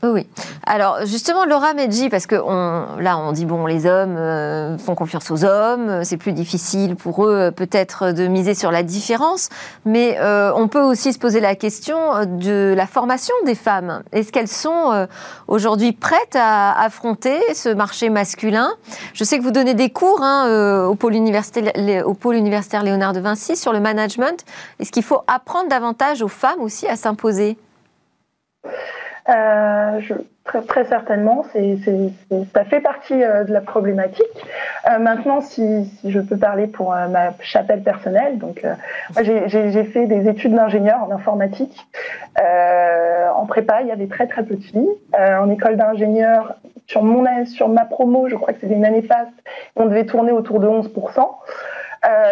[0.03, 0.27] oui.
[0.65, 4.95] Alors, justement, Laura Medji, parce que on, là, on dit, bon, les hommes euh, font
[4.95, 9.49] confiance aux hommes, c'est plus difficile pour eux, peut-être, de miser sur la différence,
[9.85, 10.17] mais
[10.55, 14.03] on peut aussi se poser la question de la formation des femmes.
[14.11, 15.07] Est-ce qu'elles sont
[15.47, 18.71] aujourd'hui prêtes à affronter ce marché masculin?
[19.13, 21.62] Je sais que vous donnez des cours hein, au pôle universitaire
[22.05, 24.45] au pôle universitaire Léonard de Vinci sur le management.
[24.79, 27.57] Est-ce qu'il faut apprendre davantage aux femmes aussi à s'imposer?
[29.29, 30.01] Euh,
[30.43, 31.45] très, certainement,
[32.53, 34.25] ça fait partie euh, de la problématique.
[34.89, 38.65] Euh, maintenant, si, je peux parler pour ma chapelle personnelle, donc
[39.21, 41.87] j'ai fait des études d'ingénieur en informatique.
[42.37, 44.89] en prépa, il y avait très très peu de filles.
[45.17, 46.55] en école d'ingénieur,
[46.87, 49.31] sur mon sur ma promo, je crois que c'était une année faste,
[49.75, 51.27] on devait tourner autour de 11%.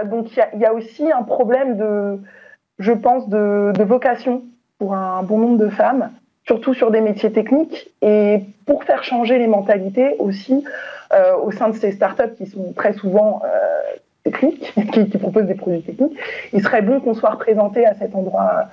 [0.06, 2.20] donc il y, a aussi un problème de,
[2.80, 4.44] je pense, de vocation
[4.78, 6.12] pour un bon nombre de femmes
[6.46, 10.64] surtout sur des métiers techniques, et pour faire changer les mentalités aussi
[11.14, 13.50] euh, au sein de ces startups qui sont très souvent euh,
[14.24, 16.18] techniques, qui, proposent des produits techniques,
[16.54, 18.66] il serait bon qu'on soit représenté à cet endroit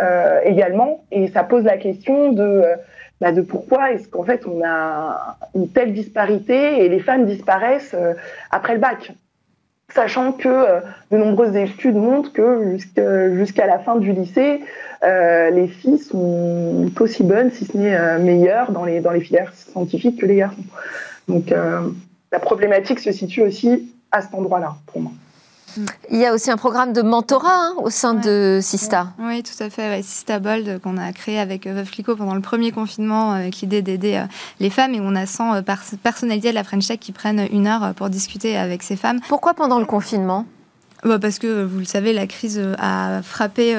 [0.00, 2.64] euh, également, et ça pose la question de
[3.20, 7.94] bah, de pourquoi est-ce qu'en fait on a une telle disparité et les femmes disparaissent
[8.50, 9.12] après le bac
[9.94, 14.60] sachant que euh, de nombreuses études montrent que jusqu'à la fin du lycée,
[15.02, 19.20] euh, les filles sont aussi bonnes, si ce n'est euh, meilleures, dans les, dans les
[19.20, 20.62] filières scientifiques que les garçons.
[21.28, 21.52] Donc
[22.32, 25.12] la problématique se situe aussi à cet endroit-là, pour moi.
[26.10, 29.08] Il y a aussi un programme de mentorat hein, au sein de Sista.
[29.18, 30.02] Oui, tout à fait.
[30.02, 33.82] Sista Bold qu'on a créé avec euh, Veuve Clicquot pendant le premier confinement avec l'idée
[33.82, 34.26] d'aider euh,
[34.58, 35.62] les femmes et on a 100 euh,
[36.02, 39.20] personnalités de la French Tech qui prennent une heure pour discuter avec ces femmes.
[39.28, 40.46] Pourquoi pendant le confinement?
[41.04, 43.74] Bah, Parce que, vous le savez, la crise a frappé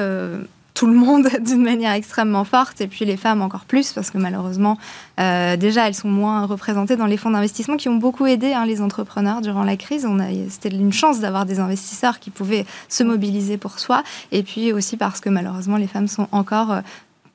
[0.74, 4.18] tout le monde d'une manière extrêmement forte, et puis les femmes encore plus, parce que
[4.18, 4.78] malheureusement,
[5.20, 8.66] euh, déjà, elles sont moins représentées dans les fonds d'investissement qui ont beaucoup aidé hein,
[8.66, 10.06] les entrepreneurs durant la crise.
[10.48, 14.96] C'était une chance d'avoir des investisseurs qui pouvaient se mobiliser pour soi, et puis aussi
[14.96, 16.80] parce que malheureusement, les femmes sont encore euh,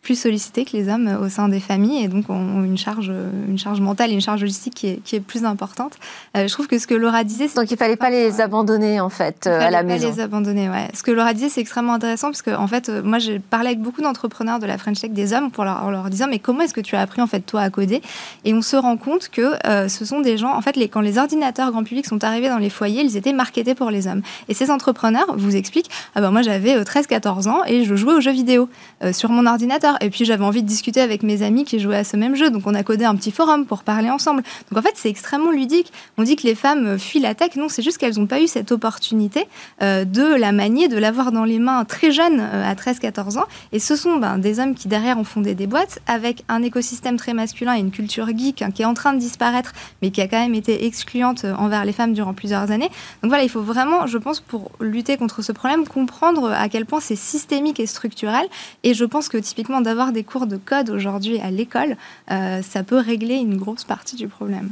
[0.08, 3.12] plus sollicités que les hommes au sein des familles et donc ont une charge,
[3.50, 5.96] une charge mentale et une charge logistique qui est, qui est plus importante.
[6.38, 7.50] Euh, je trouve que ce que Laura disait...
[7.58, 10.08] Donc il fallait pas les abandonner en fait euh, à la maison.
[10.08, 10.88] pas les abandonner, ouais.
[10.94, 13.68] Ce que Laura disait c'est extrêmement intéressant parce que en fait euh, moi j'ai parlé
[13.68, 16.40] avec beaucoup d'entrepreneurs de la French Tech des hommes pour leur, en leur disant mais
[16.40, 18.02] comment est-ce que tu as appris en fait toi à coder?
[18.46, 19.56] Et on se rend compte que
[19.90, 22.60] ce sont des gens, en fait les, quand les ordinateurs grand public sont arrivés dans
[22.60, 24.22] les foyers, ils étaient marketés pour les hommes.
[24.48, 28.22] Et ces entrepreneurs vous expliquent, ah ben moi j'avais 13-14 ans et je jouais aux
[28.22, 28.70] jeux vidéo
[29.12, 29.97] sur mon ordinateur.
[30.02, 32.50] Et puis j'avais envie de discuter avec mes amis qui jouaient à ce même jeu.
[32.50, 34.44] Donc on a codé un petit forum pour parler ensemble.
[34.72, 35.92] Donc en fait, c'est extrêmement ludique.
[36.18, 37.56] On dit que les femmes fuient la tech.
[37.56, 39.46] Non, c'est juste qu'elles n'ont pas eu cette opportunité
[39.82, 43.46] euh, de la manier, de l'avoir dans les mains très jeune, euh, à 13-14 ans.
[43.72, 47.18] Et ce sont ben, des hommes qui derrière ont fondé des boîtes avec un écosystème
[47.18, 50.22] très masculin et une culture geek hein, qui est en train de disparaître, mais qui
[50.22, 52.90] a quand même été excluante euh, envers les femmes durant plusieurs années.
[53.22, 56.86] Donc voilà, il faut vraiment, je pense, pour lutter contre ce problème, comprendre à quel
[56.86, 58.48] point c'est systémique et structurel.
[58.84, 61.96] Et je pense que typiquement d'avoir des cours de code aujourd'hui à l'école,
[62.30, 64.72] euh, ça peut régler une grosse partie du problème.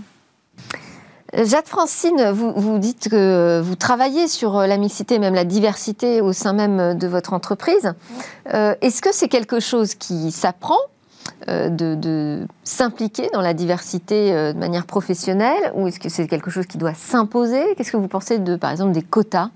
[1.33, 6.33] Jade Francine, vous, vous, dites que vous travaillez sur la mixité, même la diversité au
[6.33, 7.93] sein même de votre entreprise.
[8.53, 10.79] Euh, est-ce que c'est quelque chose qui s'apprend
[11.49, 16.51] euh, de, de s'impliquer dans la diversité de manière professionnelle ou est-ce que c'est quelque
[16.51, 17.63] chose qui doit s'imposer?
[17.75, 19.49] Qu'est-ce que vous pensez de, par exemple, des quotas?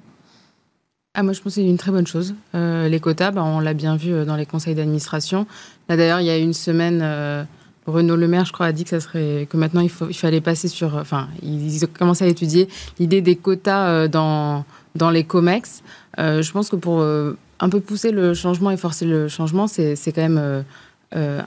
[1.16, 2.36] Ah, moi, je pense que c'est une très bonne chose.
[2.54, 5.48] Euh, les quotas, bah, on l'a bien vu euh, dans les conseils d'administration.
[5.90, 7.44] Là, d'ailleurs, il y a une semaine, euh,
[7.88, 10.96] Renaud Le Maire, je crois, a dit que, maintenant, il, fallait passer sur...
[10.98, 12.70] Enfin, ils ont commencé à étudier
[13.00, 15.82] l'idée des quotas dans, dans les COMEX.
[16.18, 20.30] je pense que pour un peu pousser le changement et forcer le changement, c'est quand
[20.30, 20.64] même...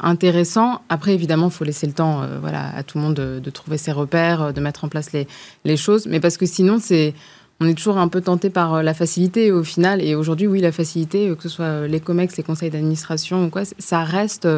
[0.03, 0.83] intéressant.
[0.89, 3.79] Après, évidemment, il faut laisser le temps voilà, à tout le monde de, de, trouver
[3.79, 5.29] ses repères, de mettre en place les,
[5.65, 6.07] les choses.
[6.07, 7.15] Mais parce que sinon, c'est
[7.63, 10.03] on est toujours un peu tenté par euh, la facilité au final.
[10.03, 13.45] Et aujourd'hui, oui, la facilité, euh, que ce soit euh, les COMEX, les conseils d'administration
[13.45, 14.49] ou quoi, ça reste.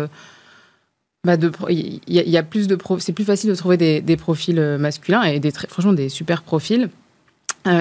[1.26, 1.36] Bah
[1.70, 5.52] il y, a plus de c'est plus facile de trouver des, profils masculins et des
[5.52, 6.90] franchement des super profils.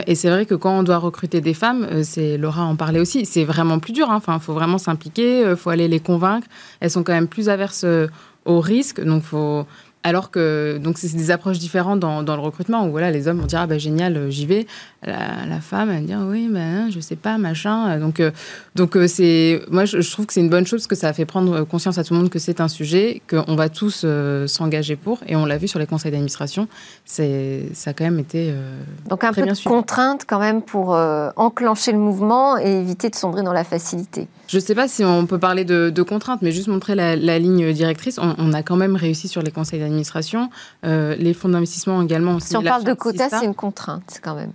[0.07, 3.25] et c'est vrai que quand on doit recruter des femmes, c'est Laura en parlait aussi,
[3.25, 4.09] c'est vraiment plus dur.
[4.09, 4.15] Hein.
[4.15, 6.47] Enfin, il faut vraiment s'impliquer, il faut aller les convaincre.
[6.79, 7.85] Elles sont quand même plus averses
[8.45, 9.65] au risque, donc faut
[10.05, 13.39] Alors que donc c'est des approches différentes dans, dans, le recrutement où voilà les hommes
[13.39, 14.67] vont dire ah bah génial euh, j'y vais
[15.01, 18.31] la, femme elle va dire oui ben je sais pas machin donc euh,
[18.75, 21.13] donc euh, c'est moi je, trouve que c'est une bonne chose parce que ça a
[21.13, 24.05] fait prendre conscience à tout le monde que c'est un sujet qu'on va tous
[24.47, 26.67] s'engager pour et on l'a vu sur les conseils d'administration
[27.05, 28.53] c'est ça a quand même été
[29.09, 30.89] donc un peu de contrainte quand même pour
[31.37, 34.27] enclencher le mouvement et éviter de sombrer dans la facilité.
[34.47, 37.71] Je ne sais pas si on peut parler de, contraintes, mais juste montrer la, ligne
[37.73, 38.19] directrice.
[38.19, 39.92] On, a quand même réussi sur les conseils d'administration.
[40.85, 42.39] Euh, les fonds d'investissement également.
[42.39, 44.51] Si on parle de quotas, c'est une contrainte quand même.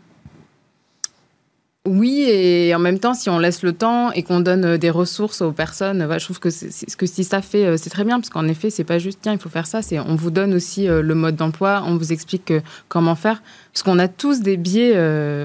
[1.90, 4.90] Oui, et en même temps, si on laisse le temps et qu'on donne euh, des
[4.90, 8.29] ressources aux personnes, je trouve que ce que ça fait, euh, c'est très bien, parce
[8.29, 10.87] qu'en effet, c'est pas juste, tiens, il faut faire ça, c'est on vous donne aussi
[10.87, 12.53] le mode d'emploi, on vous explique
[12.88, 14.94] comment faire, parce qu'on a tous des biais,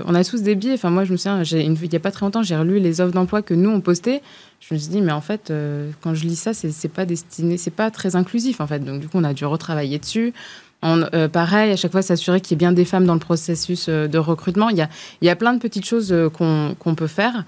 [0.05, 0.73] on a tous des biais.
[0.73, 3.13] Enfin, moi, je me souviens, il n'y a pas très longtemps, j'ai relu les offres
[3.13, 4.21] d'emploi que nous, on postait.
[4.59, 5.53] Je me suis dit, mais en fait,
[6.01, 8.79] quand je lis ça, c'est pas destiné, c'est pas très inclusif, en fait.
[8.79, 10.33] Donc, du coup, on a dû retravailler dessus.
[10.83, 13.87] Euh, pareil, à chaque fois, s'assurer qu'il y ait bien des femmes dans le processus
[13.89, 14.69] euh, de recrutement.
[14.69, 14.89] Il y a,
[15.21, 17.45] il y a plein de petites choses euh, qu'on peut faire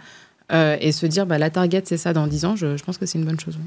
[0.51, 2.55] et se dire, bah, la target, c'est ça dans 10 ans.
[2.55, 3.57] Je, pense que c'est une bonne chose.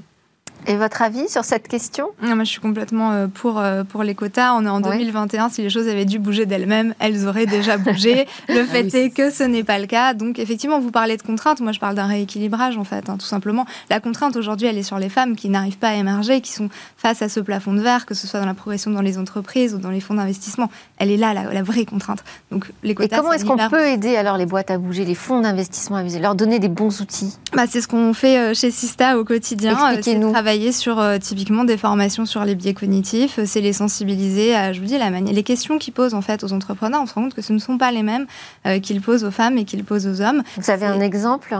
[0.66, 2.10] Et votre avis sur cette question?
[2.20, 4.52] Moi, je suis complètement euh, pour, euh, pour les quotas.
[4.54, 5.48] On est en 2021.
[5.48, 8.26] Si les choses avaient dû bouger d'elles-mêmes, elles auraient déjà bougé.
[8.48, 10.14] Le ah fait est que ce n'est pas le cas.
[10.14, 11.60] Donc, effectivement, vous parlez de contraintes.
[11.60, 13.66] Moi, je parle d'un rééquilibrage, en fait, hein, tout simplement.
[13.88, 16.68] La contrainte, aujourd'hui, elle est sur les femmes qui n'arrivent pas à émerger, qui sont
[16.96, 19.74] face à ce plafond de verre, que ce soit dans la progression dans les entreprises
[19.74, 20.68] ou dans les fonds d'investissement.
[20.98, 22.24] Elle est là, la, vraie contrainte.
[22.50, 25.14] Donc, les quotas, Et comment est-ce qu'on peut aider alors les boîtes à bouger, les
[25.14, 27.38] fonds d'investissement à viser, leur donner des bons outils?
[27.54, 29.72] Bah, C'est ce qu'on fait euh, chez Sista au quotidien.
[29.92, 30.32] Expliquez-nous.
[30.48, 34.86] Travailler sur typiquement des formations sur les biais cognitifs, c'est les sensibiliser à, je vous
[34.86, 37.02] dis, la manière, les questions qu'ils posent en fait aux entrepreneurs.
[37.02, 38.24] On se rend compte que ce ne sont pas les mêmes
[38.64, 40.42] euh, qu'ils posent aux femmes et qu'ils posent aux hommes.
[40.56, 41.54] Vous avez un exemple?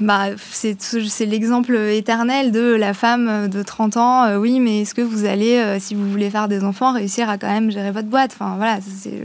[0.00, 4.24] Bah, c'est l'exemple éternel de la femme de 30 ans.
[4.24, 7.28] Euh, oui, mais est-ce que vous allez, euh, si vous voulez faire des enfants, réussir
[7.28, 8.30] à quand même gérer votre boîte?
[8.32, 9.22] Enfin, voilà, c'est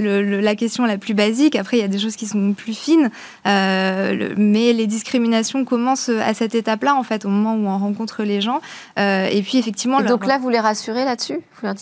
[0.00, 1.54] la question la plus basique.
[1.54, 3.10] Après, il y a des choses qui sont plus fines.
[3.46, 8.24] Euh, mais les discriminations commencent à cette étape-là, en fait, au moment où on rencontre
[8.24, 8.60] les gens.
[8.96, 10.00] et puis, effectivement.
[10.00, 11.38] donc là, vous les rassurez là-dessus?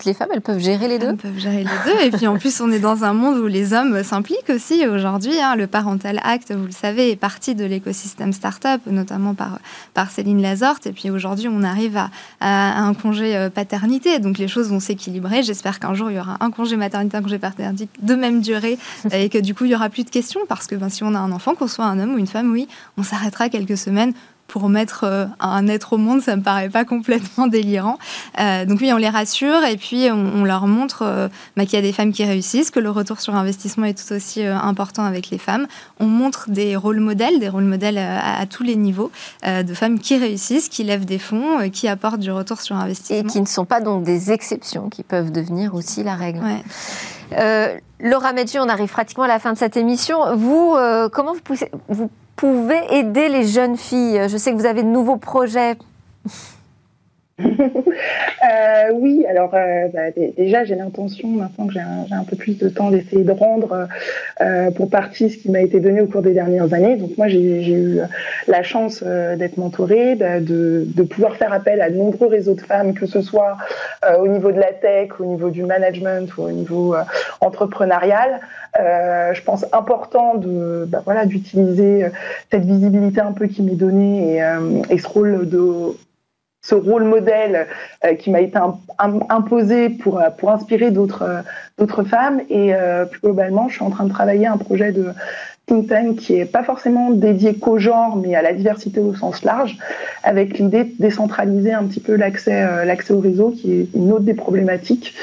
[0.06, 1.08] Les femmes, elles peuvent gérer les deux?
[1.08, 2.04] Elles peuvent gérer les deux.
[2.04, 5.38] et puis, en plus, on est dans un monde où les hommes s'impliquent aussi aujourd'hui.
[5.40, 5.56] Hein.
[5.56, 9.58] Le Parental Act, vous le savez, est partie de l'écosystème start-up, notamment par,
[9.94, 10.86] par Céline Lazorte.
[10.86, 12.08] Et puis aujourd'hui, on arrive à,
[12.40, 14.18] un congé euh, paternité.
[14.18, 15.42] Donc les choses vont s'équilibrer.
[15.42, 18.78] J'espère qu'un jour, il y aura un congé maternité, un congé paternité de même durée
[19.12, 20.40] et que du coup, il n'y aura plus de questions.
[20.48, 22.50] Parce que ben, si on a un enfant, qu'on soit un homme ou une femme,
[22.52, 24.12] oui, on s'arrêtera quelques semaines
[24.54, 27.98] pour mettre euh, un être au monde, ça me paraît pas complètement délirant.
[28.38, 31.76] Euh, donc oui, on les rassure et puis on, leur montre euh, bah, qu'il y
[31.76, 35.30] a des femmes qui réussissent, que le retour sur investissement est tout aussi important avec
[35.30, 35.66] les femmes.
[35.98, 39.10] On montre des rôles modèles, des rôles modèles à, tous les niveaux,
[39.44, 43.28] de femmes qui réussissent, qui lèvent des fonds, qui apportent du retour sur investissement.
[43.28, 46.42] Et qui ne sont pas donc des exceptions, qui peuvent devenir aussi la règle.
[47.98, 50.36] Laura Medji, on arrive pratiquement à la fin de cette émission.
[50.36, 50.76] Vous,
[51.10, 54.88] comment vous, poussez, vous pouvez aider les jeunes filles Je sais que vous avez de
[54.88, 55.76] nouveaux projets.
[58.44, 62.68] Euh, oui, alors euh, bah, déjà j'ai l'intention maintenant que j'ai un, peu plus de
[62.68, 63.88] temps d'essayer de rendre
[64.42, 66.96] euh, pour partie ce qui m'a été donné au cours des dernières années.
[66.96, 68.00] Donc moi j'ai eu
[68.46, 72.92] la chance d'être mentorée, de, de, pouvoir faire appel à de nombreux réseaux de femmes,
[72.92, 73.56] que ce soit
[74.20, 76.94] au niveau de la tech, au niveau du management ou au niveau
[77.40, 78.40] entrepreneurial.
[78.76, 82.10] je pense important de bah, voilà d'utiliser
[82.50, 84.42] cette visibilité un peu qui m'est donnée
[84.90, 85.94] et ce rôle de
[86.64, 87.66] ce rôle modèle
[88.04, 88.58] euh, qui m'a été
[89.28, 92.40] imposé pour, euh, pour inspirer d'autres euh, femmes.
[92.48, 92.72] Et
[93.10, 95.10] plus globalement, je suis en train de travailler un projet de
[95.66, 99.78] think qui est pas forcément dédié qu'au genre, mais à la diversité au sens large,
[100.22, 102.66] avec l'idée de décentraliser un petit peu l'accès
[103.10, 105.14] au réseau, qui est une autre des problématiques,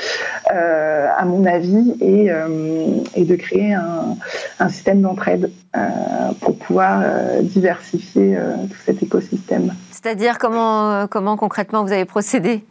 [0.49, 2.31] à mon avis, et,
[3.23, 4.17] de créer un,
[4.59, 5.51] un système d'entraide
[6.41, 7.03] pour pouvoir
[7.43, 8.35] diversifier
[8.69, 9.73] tout cet écosystème.
[10.01, 12.63] C'est-à-dire comment comment concrètement vous avez procédé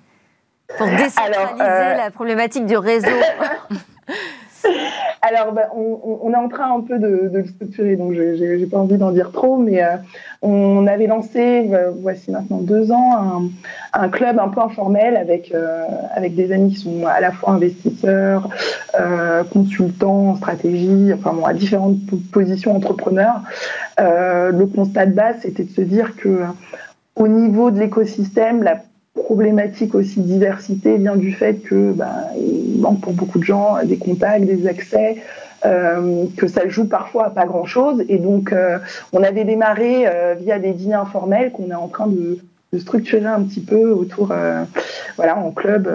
[0.76, 3.08] pour décentraliser la problématique du réseau?
[5.22, 8.78] Alors, bah, on, est en train un peu de, le structurer, donc je n'ai pas
[8.78, 9.96] envie d'en dire trop, mais euh,
[10.40, 13.42] on avait lancé, euh, voici maintenant deux ans,
[13.92, 17.52] un, club un peu informel avec, euh, avec des amis qui sont à la fois
[17.52, 18.48] investisseurs,
[19.52, 21.98] consultants en stratégie, enfin bon, à différentes
[22.32, 23.42] positions entrepreneurs.
[23.98, 26.44] le constat de base, c'était de se dire que
[27.20, 28.80] au niveau de l'écosystème, la
[29.14, 32.28] problématique aussi diversité vient du fait que bah,
[32.78, 35.16] manque pour beaucoup de gens des contacts, des accès,
[35.66, 38.02] euh, que ça joue parfois à pas grand chose.
[38.08, 38.78] Et donc, euh,
[39.12, 42.38] on avait démarré euh, via des dîners informels qu'on est en train de,
[42.72, 44.32] de, structurer un petit peu autour,
[45.16, 45.88] voilà, en club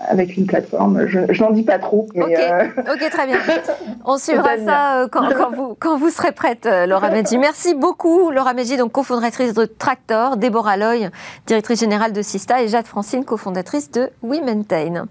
[0.00, 1.06] avec une plateforme.
[1.06, 2.06] Je, n'en dis pas trop.
[2.14, 2.38] ok,
[2.78, 3.38] ok, très bien.
[4.04, 7.38] On suivra ça quand, vous, quand vous serez prête, Laura Medji.
[7.38, 11.10] Merci beaucoup, Laura Medji, donc cofondatrice de Tractor, Déborah Loy,
[11.46, 15.06] directrice générale de Sista, et Jade Francine, cofondatrice de We Maintain.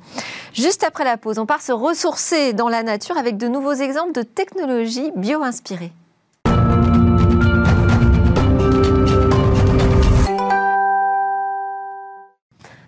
[0.54, 4.14] Juste après la pause, on part se ressourcer dans la nature avec de nouveaux exemples
[4.14, 5.92] de technologies bio-inspirées.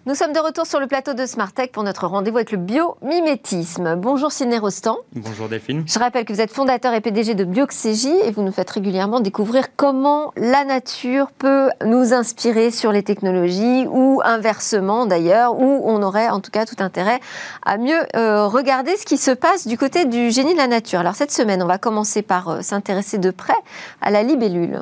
[0.07, 3.95] Nous sommes de retour sur le plateau de Smartech pour notre rendez-vous avec le biomimétisme.
[3.97, 4.97] Bonjour Sidney Rostand.
[5.13, 5.83] Bonjour Delphine.
[5.85, 9.19] Je rappelle que vous êtes fondateur et PDG de Bioxégie et vous nous faites régulièrement
[9.19, 16.01] découvrir comment la nature peut nous inspirer sur les technologies ou inversement d'ailleurs, où on
[16.01, 17.19] aurait en tout cas tout intérêt
[17.63, 21.01] à mieux euh, regarder ce qui se passe du côté du génie de la nature.
[21.01, 23.53] Alors cette semaine, on va commencer par euh, s'intéresser de près
[24.01, 24.79] à la libellule.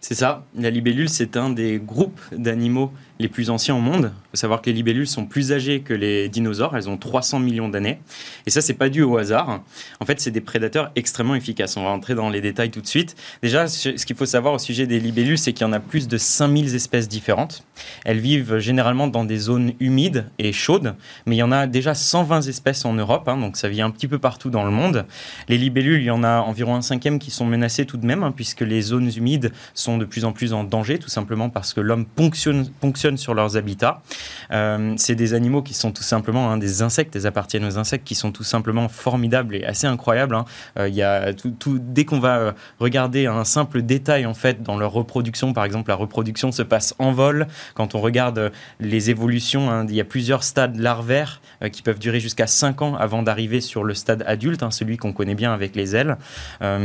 [0.00, 4.12] C'est ça, la libellule, c'est un des groupes d'animaux les plus anciens au monde.
[4.12, 7.38] Il faut savoir que les libellules sont plus âgées que les dinosaures, elles ont 300
[7.38, 7.98] millions d'années.
[8.46, 9.62] Et ça, c'est pas dû au hasard.
[10.00, 11.76] En fait, c'est des prédateurs extrêmement efficaces.
[11.76, 13.16] On va entrer dans les détails tout de suite.
[13.42, 16.08] Déjà, ce qu'il faut savoir au sujet des libellules, c'est qu'il y en a plus
[16.08, 17.64] de 5000 espèces différentes.
[18.04, 20.94] Elles vivent généralement dans des zones humides et chaudes,
[21.26, 23.90] mais il y en a déjà 120 espèces en Europe, hein, donc ça vit un
[23.90, 25.06] petit peu partout dans le monde.
[25.48, 28.22] Les libellules, il y en a environ un cinquième qui sont menacées tout de même,
[28.22, 31.74] hein, puisque les zones humides sont de plus en plus en danger, tout simplement parce
[31.74, 34.02] que l'homme ponctionne, ponctionne sur leurs habitats.
[34.50, 38.04] Euh, c'est des animaux qui sont tout simplement hein, des insectes, elles appartiennent aux insectes
[38.04, 40.34] qui sont tout simplement formidables et assez incroyables.
[40.34, 40.44] Hein.
[40.78, 44.76] Euh, y a tout, dès qu'on va euh, regarder un simple détail en fait dans
[44.76, 47.46] leur reproduction, par exemple, la reproduction se passe en vol.
[47.74, 48.50] Quand on regarde
[48.80, 51.40] les évolutions, hein, il y a plusieurs stades larvaires
[51.72, 55.34] qui peuvent durer jusqu'à 5 ans avant d'arriver sur le stade adulte, celui qu'on connaît
[55.34, 56.16] bien avec les ailes,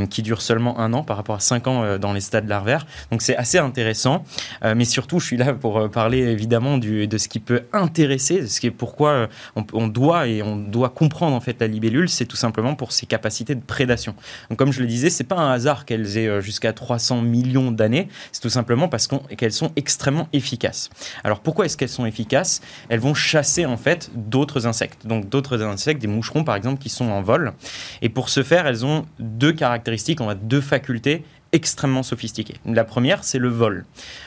[0.10, 2.86] qui dure seulement un an par rapport à 5 ans dans les stades larvaires.
[3.12, 4.24] Donc c'est assez intéressant.
[4.64, 8.68] mais surtout, je suis là pour parler évidemment de ce qui peut intéresser, ce qui
[8.68, 9.28] est pourquoi euh,
[9.74, 13.06] on, doit et on doit comprendre en fait la libellule, c'est tout simplement pour ses
[13.06, 14.16] capacités de prédation.
[14.50, 17.72] Donc comme je le disais, c'est pas un hasard qu'elles aient euh, jusqu'à 300 millions
[17.72, 19.08] d'années, c'est tout simplement parce
[19.38, 20.90] qu'elles sont extrêmement efficaces.
[21.24, 22.62] Alors pourquoi est-ce qu'elles sont efficaces?
[22.90, 26.90] Elles vont chasser en fait d'autres insectes, donc d'autres insectes, des moucherons par exemple qui
[26.90, 27.54] sont en vol.
[28.02, 31.24] Et pour ce faire, elles ont deux caractéristiques, on a deux facultés
[31.54, 32.56] extrêmement sophistiquées.
[32.66, 33.86] La première, c'est le vol.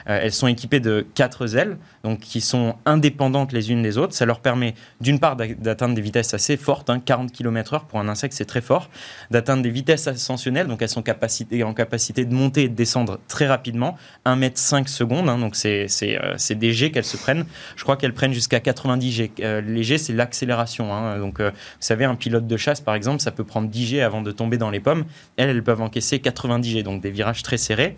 [0.09, 4.15] Euh, elles sont équipées de quatre ailes, donc qui sont indépendantes les unes des autres.
[4.15, 8.35] Ça leur permet, d'une part, d'atteindre des vitesses assez fortes, 40 km/h pour un insecte,
[8.35, 8.91] c'est très fort,
[9.31, 13.47] d'atteindre des vitesses ascensionnelles, donc elles sont en capacité de monter et de descendre très
[13.47, 17.47] rapidement, 1 mètre 5 secondes, hein, donc c'est euh, des G qu'elles se prennent.
[17.77, 19.33] Je crois qu'elles prennent jusqu'à 90 G.
[19.41, 20.95] Euh, les G, c'est l'accélération.
[20.95, 21.19] Hein.
[21.19, 21.51] donc, vous
[21.81, 24.59] savez, un pilote de chasse, par exemple, ça peut prendre 10 G avant de tomber
[24.59, 25.05] dans les pommes.
[25.37, 27.97] Elles, elles peuvent encaisser 90 G, donc des virages très serrés.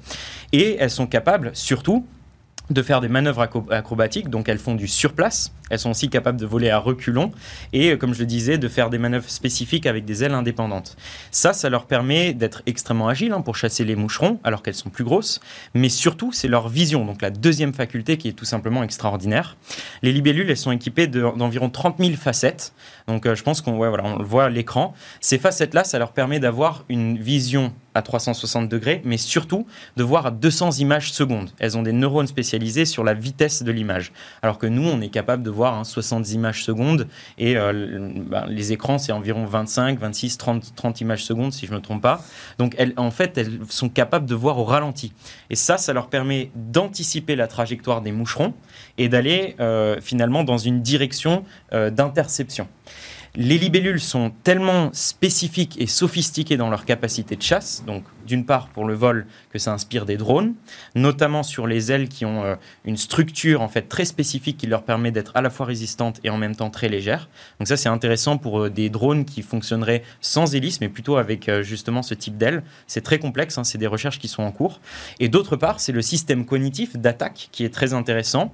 [0.53, 2.07] Et elles sont capables, surtout,
[2.71, 6.47] de faire des manœuvres acrobatiques, donc elles font du surplace, elles sont aussi capables de
[6.47, 7.33] voler à reculons
[7.73, 10.97] et, comme je le disais, de faire des manœuvres spécifiques avec des ailes indépendantes.
[11.31, 14.91] Ça, ça leur permet d'être extrêmement agiles hein, pour chasser les moucherons, alors qu'elles sont
[14.91, 15.41] plus grosses,
[15.75, 19.57] mais surtout, c'est leur vision, donc la deuxième faculté qui est tout simplement extraordinaire.
[20.03, 22.73] Les libellules, elles sont équipées d'environ 30 000 facettes,
[23.07, 24.95] donc euh, je pense qu'on le voit à l'écran.
[25.21, 30.27] Ces facettes-là, ça leur permet d'avoir une vision à 360 degrés, mais surtout de voir
[30.27, 31.51] à 200 images secondes.
[31.59, 34.13] Elles ont des neurones spécialisés sur la vitesse de l'image,
[34.43, 38.73] alors que nous, on est capable de voir 60 images secondes et euh, ben, les
[38.73, 42.23] écrans, c'est environ 25, 26, 30, 30 images secondes, si je ne me trompe pas.
[42.59, 45.13] Donc, elles, en fait, elles sont capables de voir au ralenti.
[45.51, 48.55] Et ça, ça leur permet d'anticiper la trajectoire des moucherons
[48.99, 52.69] et d'aller euh, finalement dans une direction euh, d'interception.
[53.35, 58.69] Les libellules sont tellement spécifiques et sophistiquées dans leur capacité de chasse, donc d'une part
[58.69, 60.55] pour le vol que ça inspire des drones,
[60.95, 64.83] notamment sur les ailes qui ont euh, une structure en fait très spécifique qui leur
[64.83, 67.29] permet d'être à la fois résistantes et en même temps très légères.
[67.59, 71.49] Donc ça c'est intéressant pour euh, des drones qui fonctionneraient sans hélice mais plutôt avec
[71.49, 72.63] euh, justement ce type d'aile.
[72.87, 74.81] C'est très complexe, hein, c'est des recherches qui sont en cours.
[75.21, 78.53] Et d'autre part c'est le système cognitif d'attaque qui est très intéressant.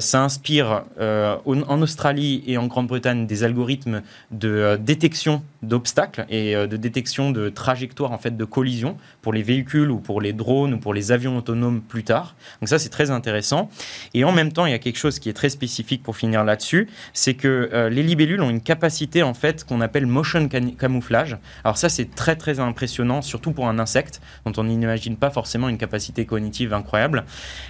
[0.00, 7.30] ça inspire en Australie et en Grande-Bretagne des algorithmes de détection d'obstacles et de détection
[7.30, 10.94] de trajectoires en fait de collision pour les véhicules ou pour les drones ou pour
[10.94, 12.34] les avions autonomes plus tard.
[12.60, 13.68] Donc ça, c'est très intéressant.
[14.14, 16.44] Et en même temps, il y a quelque chose qui est très spécifique pour finir
[16.44, 21.38] là-dessus, c'est que euh, les libellules ont une capacité en fait qu'on appelle motion camouflage.
[21.64, 25.68] Alors ça, c'est très très impressionnant, surtout pour un insecte dont on n'imagine pas forcément
[25.68, 27.24] une capacité cognitive incroyable.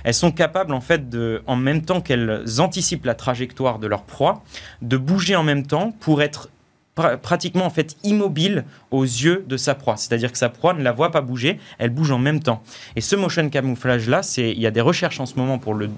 [0.04, 4.04] Elles sont capables en fait de, en même temps qu'elles anticipent la trajectoire de leur
[4.04, 4.42] proie,
[4.80, 6.48] de bouger en même temps pour être
[6.94, 9.96] pratiquement en fait immobile aux yeux de sa proie.
[9.96, 12.62] C'est-à-dire que sa proie ne la voit pas bouger, elle bouge en même temps.
[12.96, 15.74] Et ce motion camouflage là, c'est il y a des recherches en ce moment pour
[15.74, 15.88] le,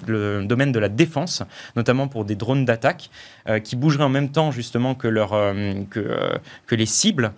[0.45, 1.43] domaine de la défense,
[1.75, 3.11] notamment pour des drones d'attaque
[3.49, 7.33] euh, qui bougeraient en même temps justement que leur euh, que, euh, que les cibles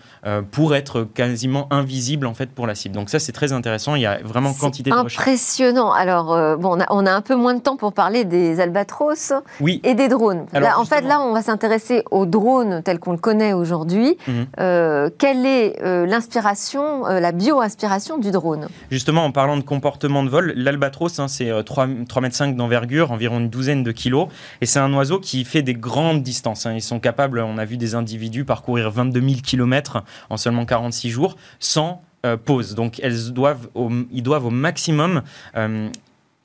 [0.50, 2.94] pour être quasiment invisibles en fait pour la cible.
[2.94, 3.94] Donc ça c'est très intéressant.
[3.94, 5.18] Il y a vraiment quantité de recherches.
[5.18, 5.92] Impressionnant.
[5.92, 9.80] Alors bon, on a, un peu moins de temps pour parler des albatros oui.
[9.84, 10.46] et des drones.
[10.52, 14.16] en fait là, on va s'intéresser aux drones tels qu'on le connaît aujourd'hui.
[14.26, 15.11] Mhm.
[15.18, 18.68] quelle euh, l'inspiration, euh, la bio-inspiration du drone?
[18.90, 23.38] Justement, en parlant de comportement de vol, l'albatros, hein, c'est 3,5 euh, m d'envergure, environ
[23.38, 24.28] une douzaine de kilos,
[24.61, 26.66] et c'est un oiseau qui fait des grandes distances.
[26.66, 26.72] Hein.
[26.74, 31.11] Ils sont capables, on a vu des individus parcourir 22 000 km en seulement 46
[31.11, 32.03] jours, sans
[32.44, 32.74] pause.
[32.74, 33.68] Donc elles doivent
[34.11, 35.22] ils doivent au maximum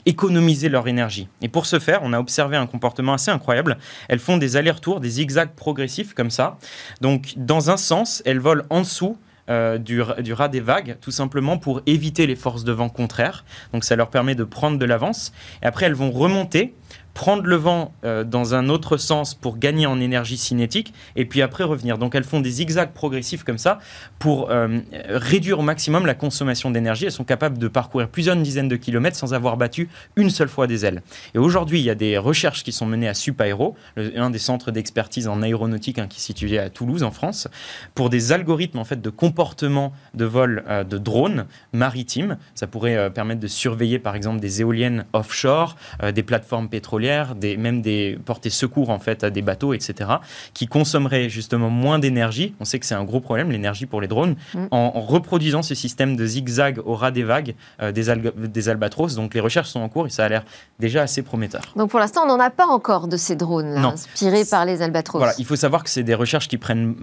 [0.06, 1.28] économiser leur énergie.
[1.42, 3.78] Et pour ce faire, on a observé un comportement assez incroyable.
[4.08, 6.58] Elles font des allers-retours, des zigzags progressifs comme ça.
[7.02, 9.18] Donc, dans un sens, elles volent en dessous
[9.50, 13.44] euh, du, du, ras des vagues, tout simplement pour éviter les forces de vent contraires.
[13.74, 15.34] Donc ça leur permet de prendre de l'avance.
[15.64, 16.76] Et après, elles vont remonter
[17.14, 21.42] prendre le vent euh, dans un autre sens pour gagner en énergie cinétique et puis
[21.42, 21.98] après revenir.
[21.98, 23.80] Donc elles font des zigzags progressifs comme ça
[24.20, 27.06] pour euh, réduire au maximum la consommation d'énergie.
[27.06, 30.68] Elles sont capables de parcourir plusieurs dizaines de kilomètres sans avoir battu une seule fois
[30.68, 31.02] des ailes.
[31.34, 34.72] Et aujourd'hui, il y a des recherches qui sont menées à Supaéro, un des centres
[34.72, 37.48] d'expertise en aéronautique hein, qui est situé à Toulouse en France,
[37.94, 42.38] pour des algorithmes en fait de comportement de vol euh, de drones maritimes.
[42.56, 45.76] Ça pourrait permettre de surveiller par exemple des éoliennes offshore,
[46.14, 47.01] des plateformes pétrolières
[47.36, 50.10] des, même des porter secours en fait à des bateaux, etc.,
[50.54, 52.54] qui consommeraient justement moins d'énergie.
[52.60, 54.66] On sait que c'est un gros problème, l'énergie pour les drones, mm.
[54.72, 59.16] en, reproduisant ce système de zigzag au ras des vagues euh, des, des albatros.
[59.16, 60.44] Donc les recherches sont en cours et ça a l'air
[60.80, 61.62] déjà assez prometteur.
[61.76, 65.20] Donc pour l'instant, on n'en a pas encore de ces drones inspirés par les albatros.
[65.20, 66.96] Voilà, il faut savoir que c'est des recherches qui prennent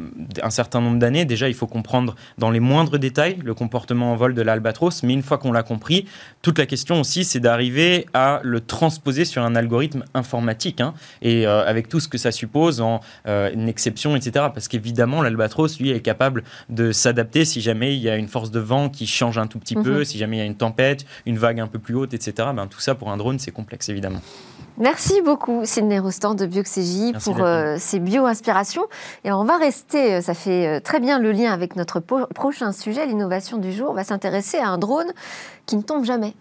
[0.42, 1.24] un certain nombre d'années.
[1.24, 5.12] Déjà, il faut comprendre dans les moindres détails le comportement en vol de l'albatros, mais
[5.12, 6.07] une fois qu'on l'a compris,
[6.42, 9.78] toute la question aussi, c'est d'arriver à le transposer sur un algorithme
[10.14, 14.47] informatique, hein, et euh, avec tout ce que ça suppose en euh, une exception, etc.
[14.53, 18.51] Parce qu'évidemment, l'albatros, lui, est capable de s'adapter si jamais il y a une force
[18.51, 20.05] de vent qui change un tout petit peu, mhm.
[20.05, 22.49] si jamais il y a une tempête, une vague un peu plus haute, etc.
[22.55, 24.20] Ben, tout ça, pour un drone, c'est complexe, évidemment.
[24.78, 28.86] Merci beaucoup, Sidney Rostand de Bioxégie, pour euh, ces bio-inspirations.
[29.24, 33.59] Et on va rester, ça fait très bien le lien avec notre prochain sujet, l'innovation
[33.59, 33.89] du jour.
[33.91, 35.12] On va s'intéresser à un drone
[35.66, 36.34] qui ne tombe jamais.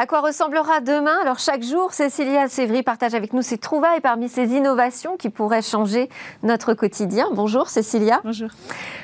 [0.00, 1.14] À quoi ressemblera demain?
[1.20, 5.60] Alors chaque jour, Cécilia Sévry partage avec nous ses trouvailles parmi ces innovations qui pourraient
[5.60, 6.08] changer
[6.42, 7.28] notre quotidien.
[7.34, 8.22] Bonjour Cécilia.
[8.24, 8.48] Bonjour.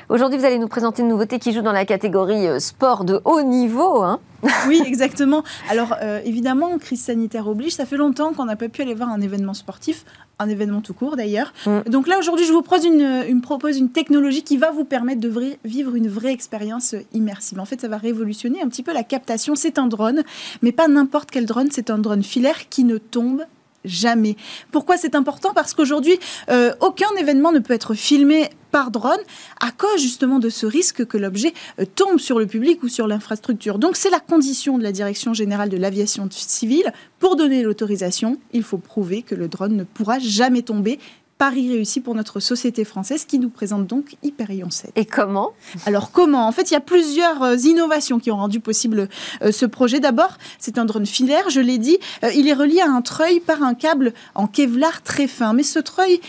[0.09, 3.21] Aujourd'hui, vous allez nous présenter une nouveauté qui joue dans la catégorie euh, sport de
[3.25, 4.01] haut niveau.
[4.01, 4.19] Hein.
[4.67, 5.43] oui, exactement.
[5.69, 9.09] Alors euh, évidemment, crise sanitaire oblige, ça fait longtemps qu'on n'a pas pu aller voir
[9.09, 10.03] un événement sportif
[10.39, 11.53] un événement tout court d'ailleurs.
[11.65, 11.89] Mm.
[11.89, 15.57] Donc là, aujourd'hui, je vous propose une, propose une technologie qui va vous permettre de
[15.65, 17.59] vivre une vraie expérience immersive.
[17.59, 19.55] En fait, ça va révolutionner un petit peu la captation.
[19.55, 20.23] C'est un drone,
[20.61, 23.43] mais pas n'importe quel drone, c'est un drone filaire qui ne tombe
[23.87, 24.35] jamais.
[24.71, 25.53] Pourquoi c'est important?
[25.53, 26.19] Parce qu'aujourd'hui,
[26.49, 29.19] euh, aucun événement ne peut être filmé par drone
[29.59, 33.07] à cause justement de ce risque que l'objet euh, tombe sur le public ou sur
[33.07, 33.79] l'infrastructure.
[33.79, 36.91] Donc c'est la condition de la Direction générale de l'aviation civile.
[37.19, 40.99] Pour donner l'autorisation, il faut prouver que le drone ne pourra jamais tomber
[41.37, 44.91] Paris réussi pour notre société française qui nous présente donc Hyperion 7.
[44.95, 45.53] Et comment?
[45.85, 46.47] Alors comment?
[46.47, 49.07] En fait, il y a plusieurs euh, innovations qui ont rendu possible
[49.43, 49.99] euh, ce projet.
[49.99, 51.99] D'abord, c'est un drone filaire, je l'ai dit.
[52.23, 55.53] Euh, il est relié à un treuil par un câble en Kevlar très fin.
[55.53, 56.19] Mais ce treuil,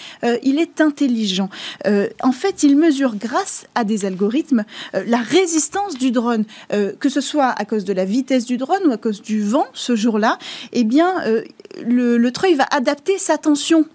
[0.42, 1.48] il est intelligent.
[2.22, 7.48] en fait, il mesure grâce à des algorithmes la résistance du drone, que ce soit
[7.48, 10.38] à cause de la vitesse du drone ou à cause du vent ce jour-là.
[10.72, 11.14] Eh bien,
[11.84, 13.86] le, le treuil va adapter sa tension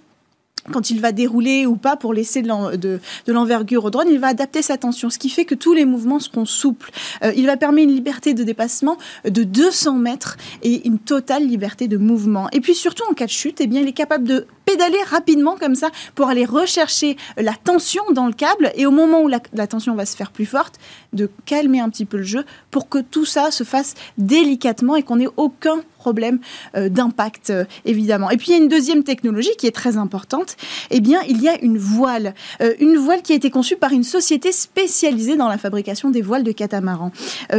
[0.72, 4.61] quand il va dérouler ou pas pour laisser de l'envergure au drone, il va adapter
[4.61, 6.91] sa tension, ce qui fait que tous les mouvements seront souples.
[7.24, 11.88] Euh, il va permettre une liberté de dépassement de 200 mètres et une totale liberté
[11.88, 12.49] de mouvement.
[12.51, 15.57] Et puis surtout en cas de chute, eh bien, il est capable de pédaler rapidement
[15.57, 19.39] comme ça pour aller rechercher la tension dans le câble et au moment où la,
[19.53, 20.80] la tension va se faire plus forte,
[21.11, 25.03] de calmer un petit peu le jeu pour que tout ça se fasse délicatement et
[25.03, 26.39] qu'on n'ait aucun problème
[26.76, 28.30] euh, d'impact, euh, évidemment.
[28.30, 30.58] Et puis, il y a une deuxième technologie qui est très importante.
[30.91, 32.34] Eh bien, il y a une voile.
[32.62, 36.22] Euh, une voile qui a été conçue par une société spécialisée dans la fabrication des
[36.22, 37.12] voiles de catamaran.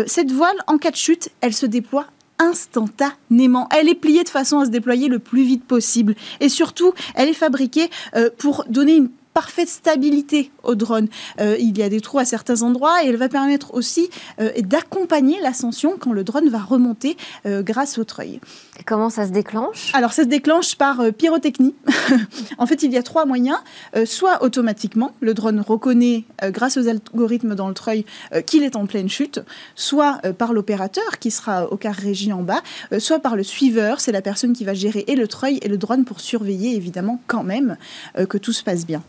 [0.06, 2.06] cette voile, en cas de chute, elle se déploie
[2.38, 3.68] instantanément.
[3.70, 6.14] Elle est pliée de façon à se déployer le plus vite possible.
[6.40, 7.88] Et surtout, elle est fabriquée
[8.36, 11.08] pour donner une parfaite stabilité au drone.
[11.40, 14.08] il y a des trous à certains endroits et elle va permettre aussi
[14.58, 18.40] d'accompagner l'ascension quand le drone va remonter grâce au treuil.
[18.86, 19.90] comment ça se déclenche?
[19.92, 21.74] Alors ça se déclenche par pyrotechnie.
[22.58, 23.58] en fait, il y a trois moyens.
[24.04, 28.06] soit automatiquement, le drone reconnaît grâce aux algorithmes dans le treuil
[28.46, 29.40] qu'il est en pleine chute,
[29.74, 32.62] soit par l'opérateur qui sera au car régie en bas,
[32.98, 35.78] soit par le suiveur, c'est la personne qui va gérer et le treuil et le
[35.78, 37.76] drone pour surveiller évidemment quand même
[38.18, 39.02] euh, que tout se passe bien.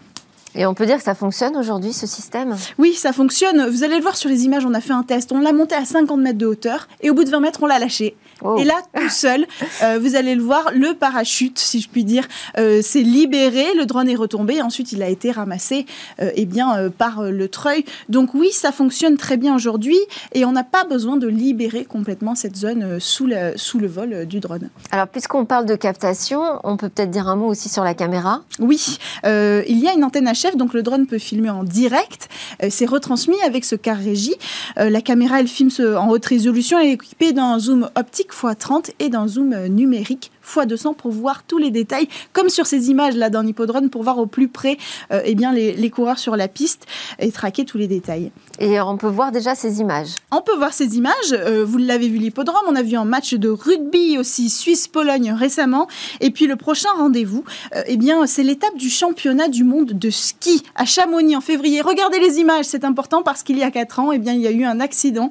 [0.56, 2.56] Et on peut dire que ça fonctionne aujourd'hui, ce système?
[2.78, 3.68] Oui, ça fonctionne.
[3.70, 5.32] Vous allez le voir sur les images, on a fait un test.
[5.34, 7.66] On l'a monté à 50 mètres de hauteur et au bout de 20 mètres, on
[7.66, 8.16] l'a lâché.
[8.42, 8.58] Oh.
[8.58, 9.46] Et là, tout seul,
[9.82, 12.28] euh, vous allez le voir, le parachute, si je puis dire,
[12.58, 15.86] euh, s'est libéré, le drone est retombé, ensuite il a été ramassé
[16.22, 17.86] euh, eh bien, par le treuil.
[18.10, 19.98] Donc oui, ça fonctionne très bien aujourd'hui
[20.34, 24.26] et on n'a pas besoin de libérer complètement cette zone sous, le, sous le vol
[24.26, 24.70] du drone.
[24.92, 28.42] Alors puisqu'on parle de captation, on peut peut-être dire un mot aussi sur la caméra
[28.60, 32.28] Oui, il y a une antenne HF, donc le drone peut filmer en direct.
[32.70, 34.36] C'est retransmis avec ce car régie.
[34.76, 39.10] la caméra, elle filme en haute résolution et est équipée d'un zoom optique x30 et
[39.10, 43.46] d'un zoom numérique x200 pour voir tous les détails, comme sur ces images là d'un
[43.46, 44.78] hippodrome, pour voir au plus près
[45.12, 46.86] euh, eh bien, les, coureurs sur la piste
[47.20, 48.32] et traquer tous les détails.
[48.60, 51.14] Et on peut voir déjà ces images On peut voir ces images.
[51.32, 55.88] Euh, vous l'avez vu l'hippodrome, on a vu un match de rugby aussi, Suisse-Pologne récemment.
[56.22, 57.44] Et puis le prochain rendez-vous,
[57.76, 61.82] euh, eh bien, c'est l'étape du championnat du monde de ski à Chamonix en février.
[61.82, 64.48] Regardez les images, c'est important parce qu'il y a 4 ans, eh bien, il y
[64.48, 65.30] a eu un accident.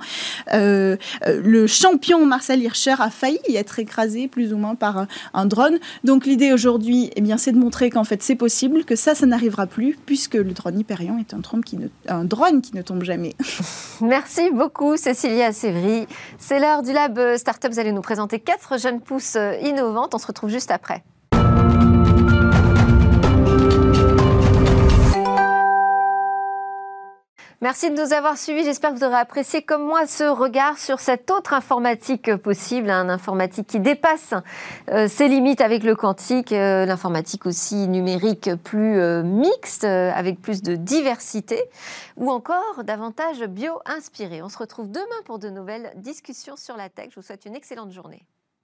[0.53, 5.79] le champion Marcel Hirscher a failli être écrasé plus ou moins par un, drone.
[6.05, 9.27] Donc l'idée aujourd'hui, eh bien, c'est de montrer qu'en fait c'est possible, que ça, ça
[9.27, 13.05] n'arrivera plus, puisque le drone Hyperion est un, qui ne, un drone qui ne tombe
[13.05, 13.35] jamais.
[14.01, 16.07] Merci beaucoup, Cécilia Sévry.
[16.39, 17.71] C'est l'heure du Lab Startup.
[17.71, 20.15] Vous allez nous présenter quatre jeunes pousses innovantes.
[20.15, 21.03] On se retrouve juste après.
[27.65, 28.63] Merci de nous avoir suivis.
[28.63, 33.09] J'espère que vous aurez apprécié comme moi ce regard sur cette autre informatique possible, un
[33.09, 34.35] informatique qui dépasse
[34.91, 40.61] euh, ses limites avec le quantique, euh, l'informatique aussi numérique plus euh, mixte, avec plus
[40.61, 41.59] de diversité,
[42.19, 44.43] ou encore davantage bio-inspirée.
[44.43, 47.07] On se retrouve demain pour de nouvelles discussions sur la tech.
[47.13, 48.27] Je vous souhaite une excellente journée.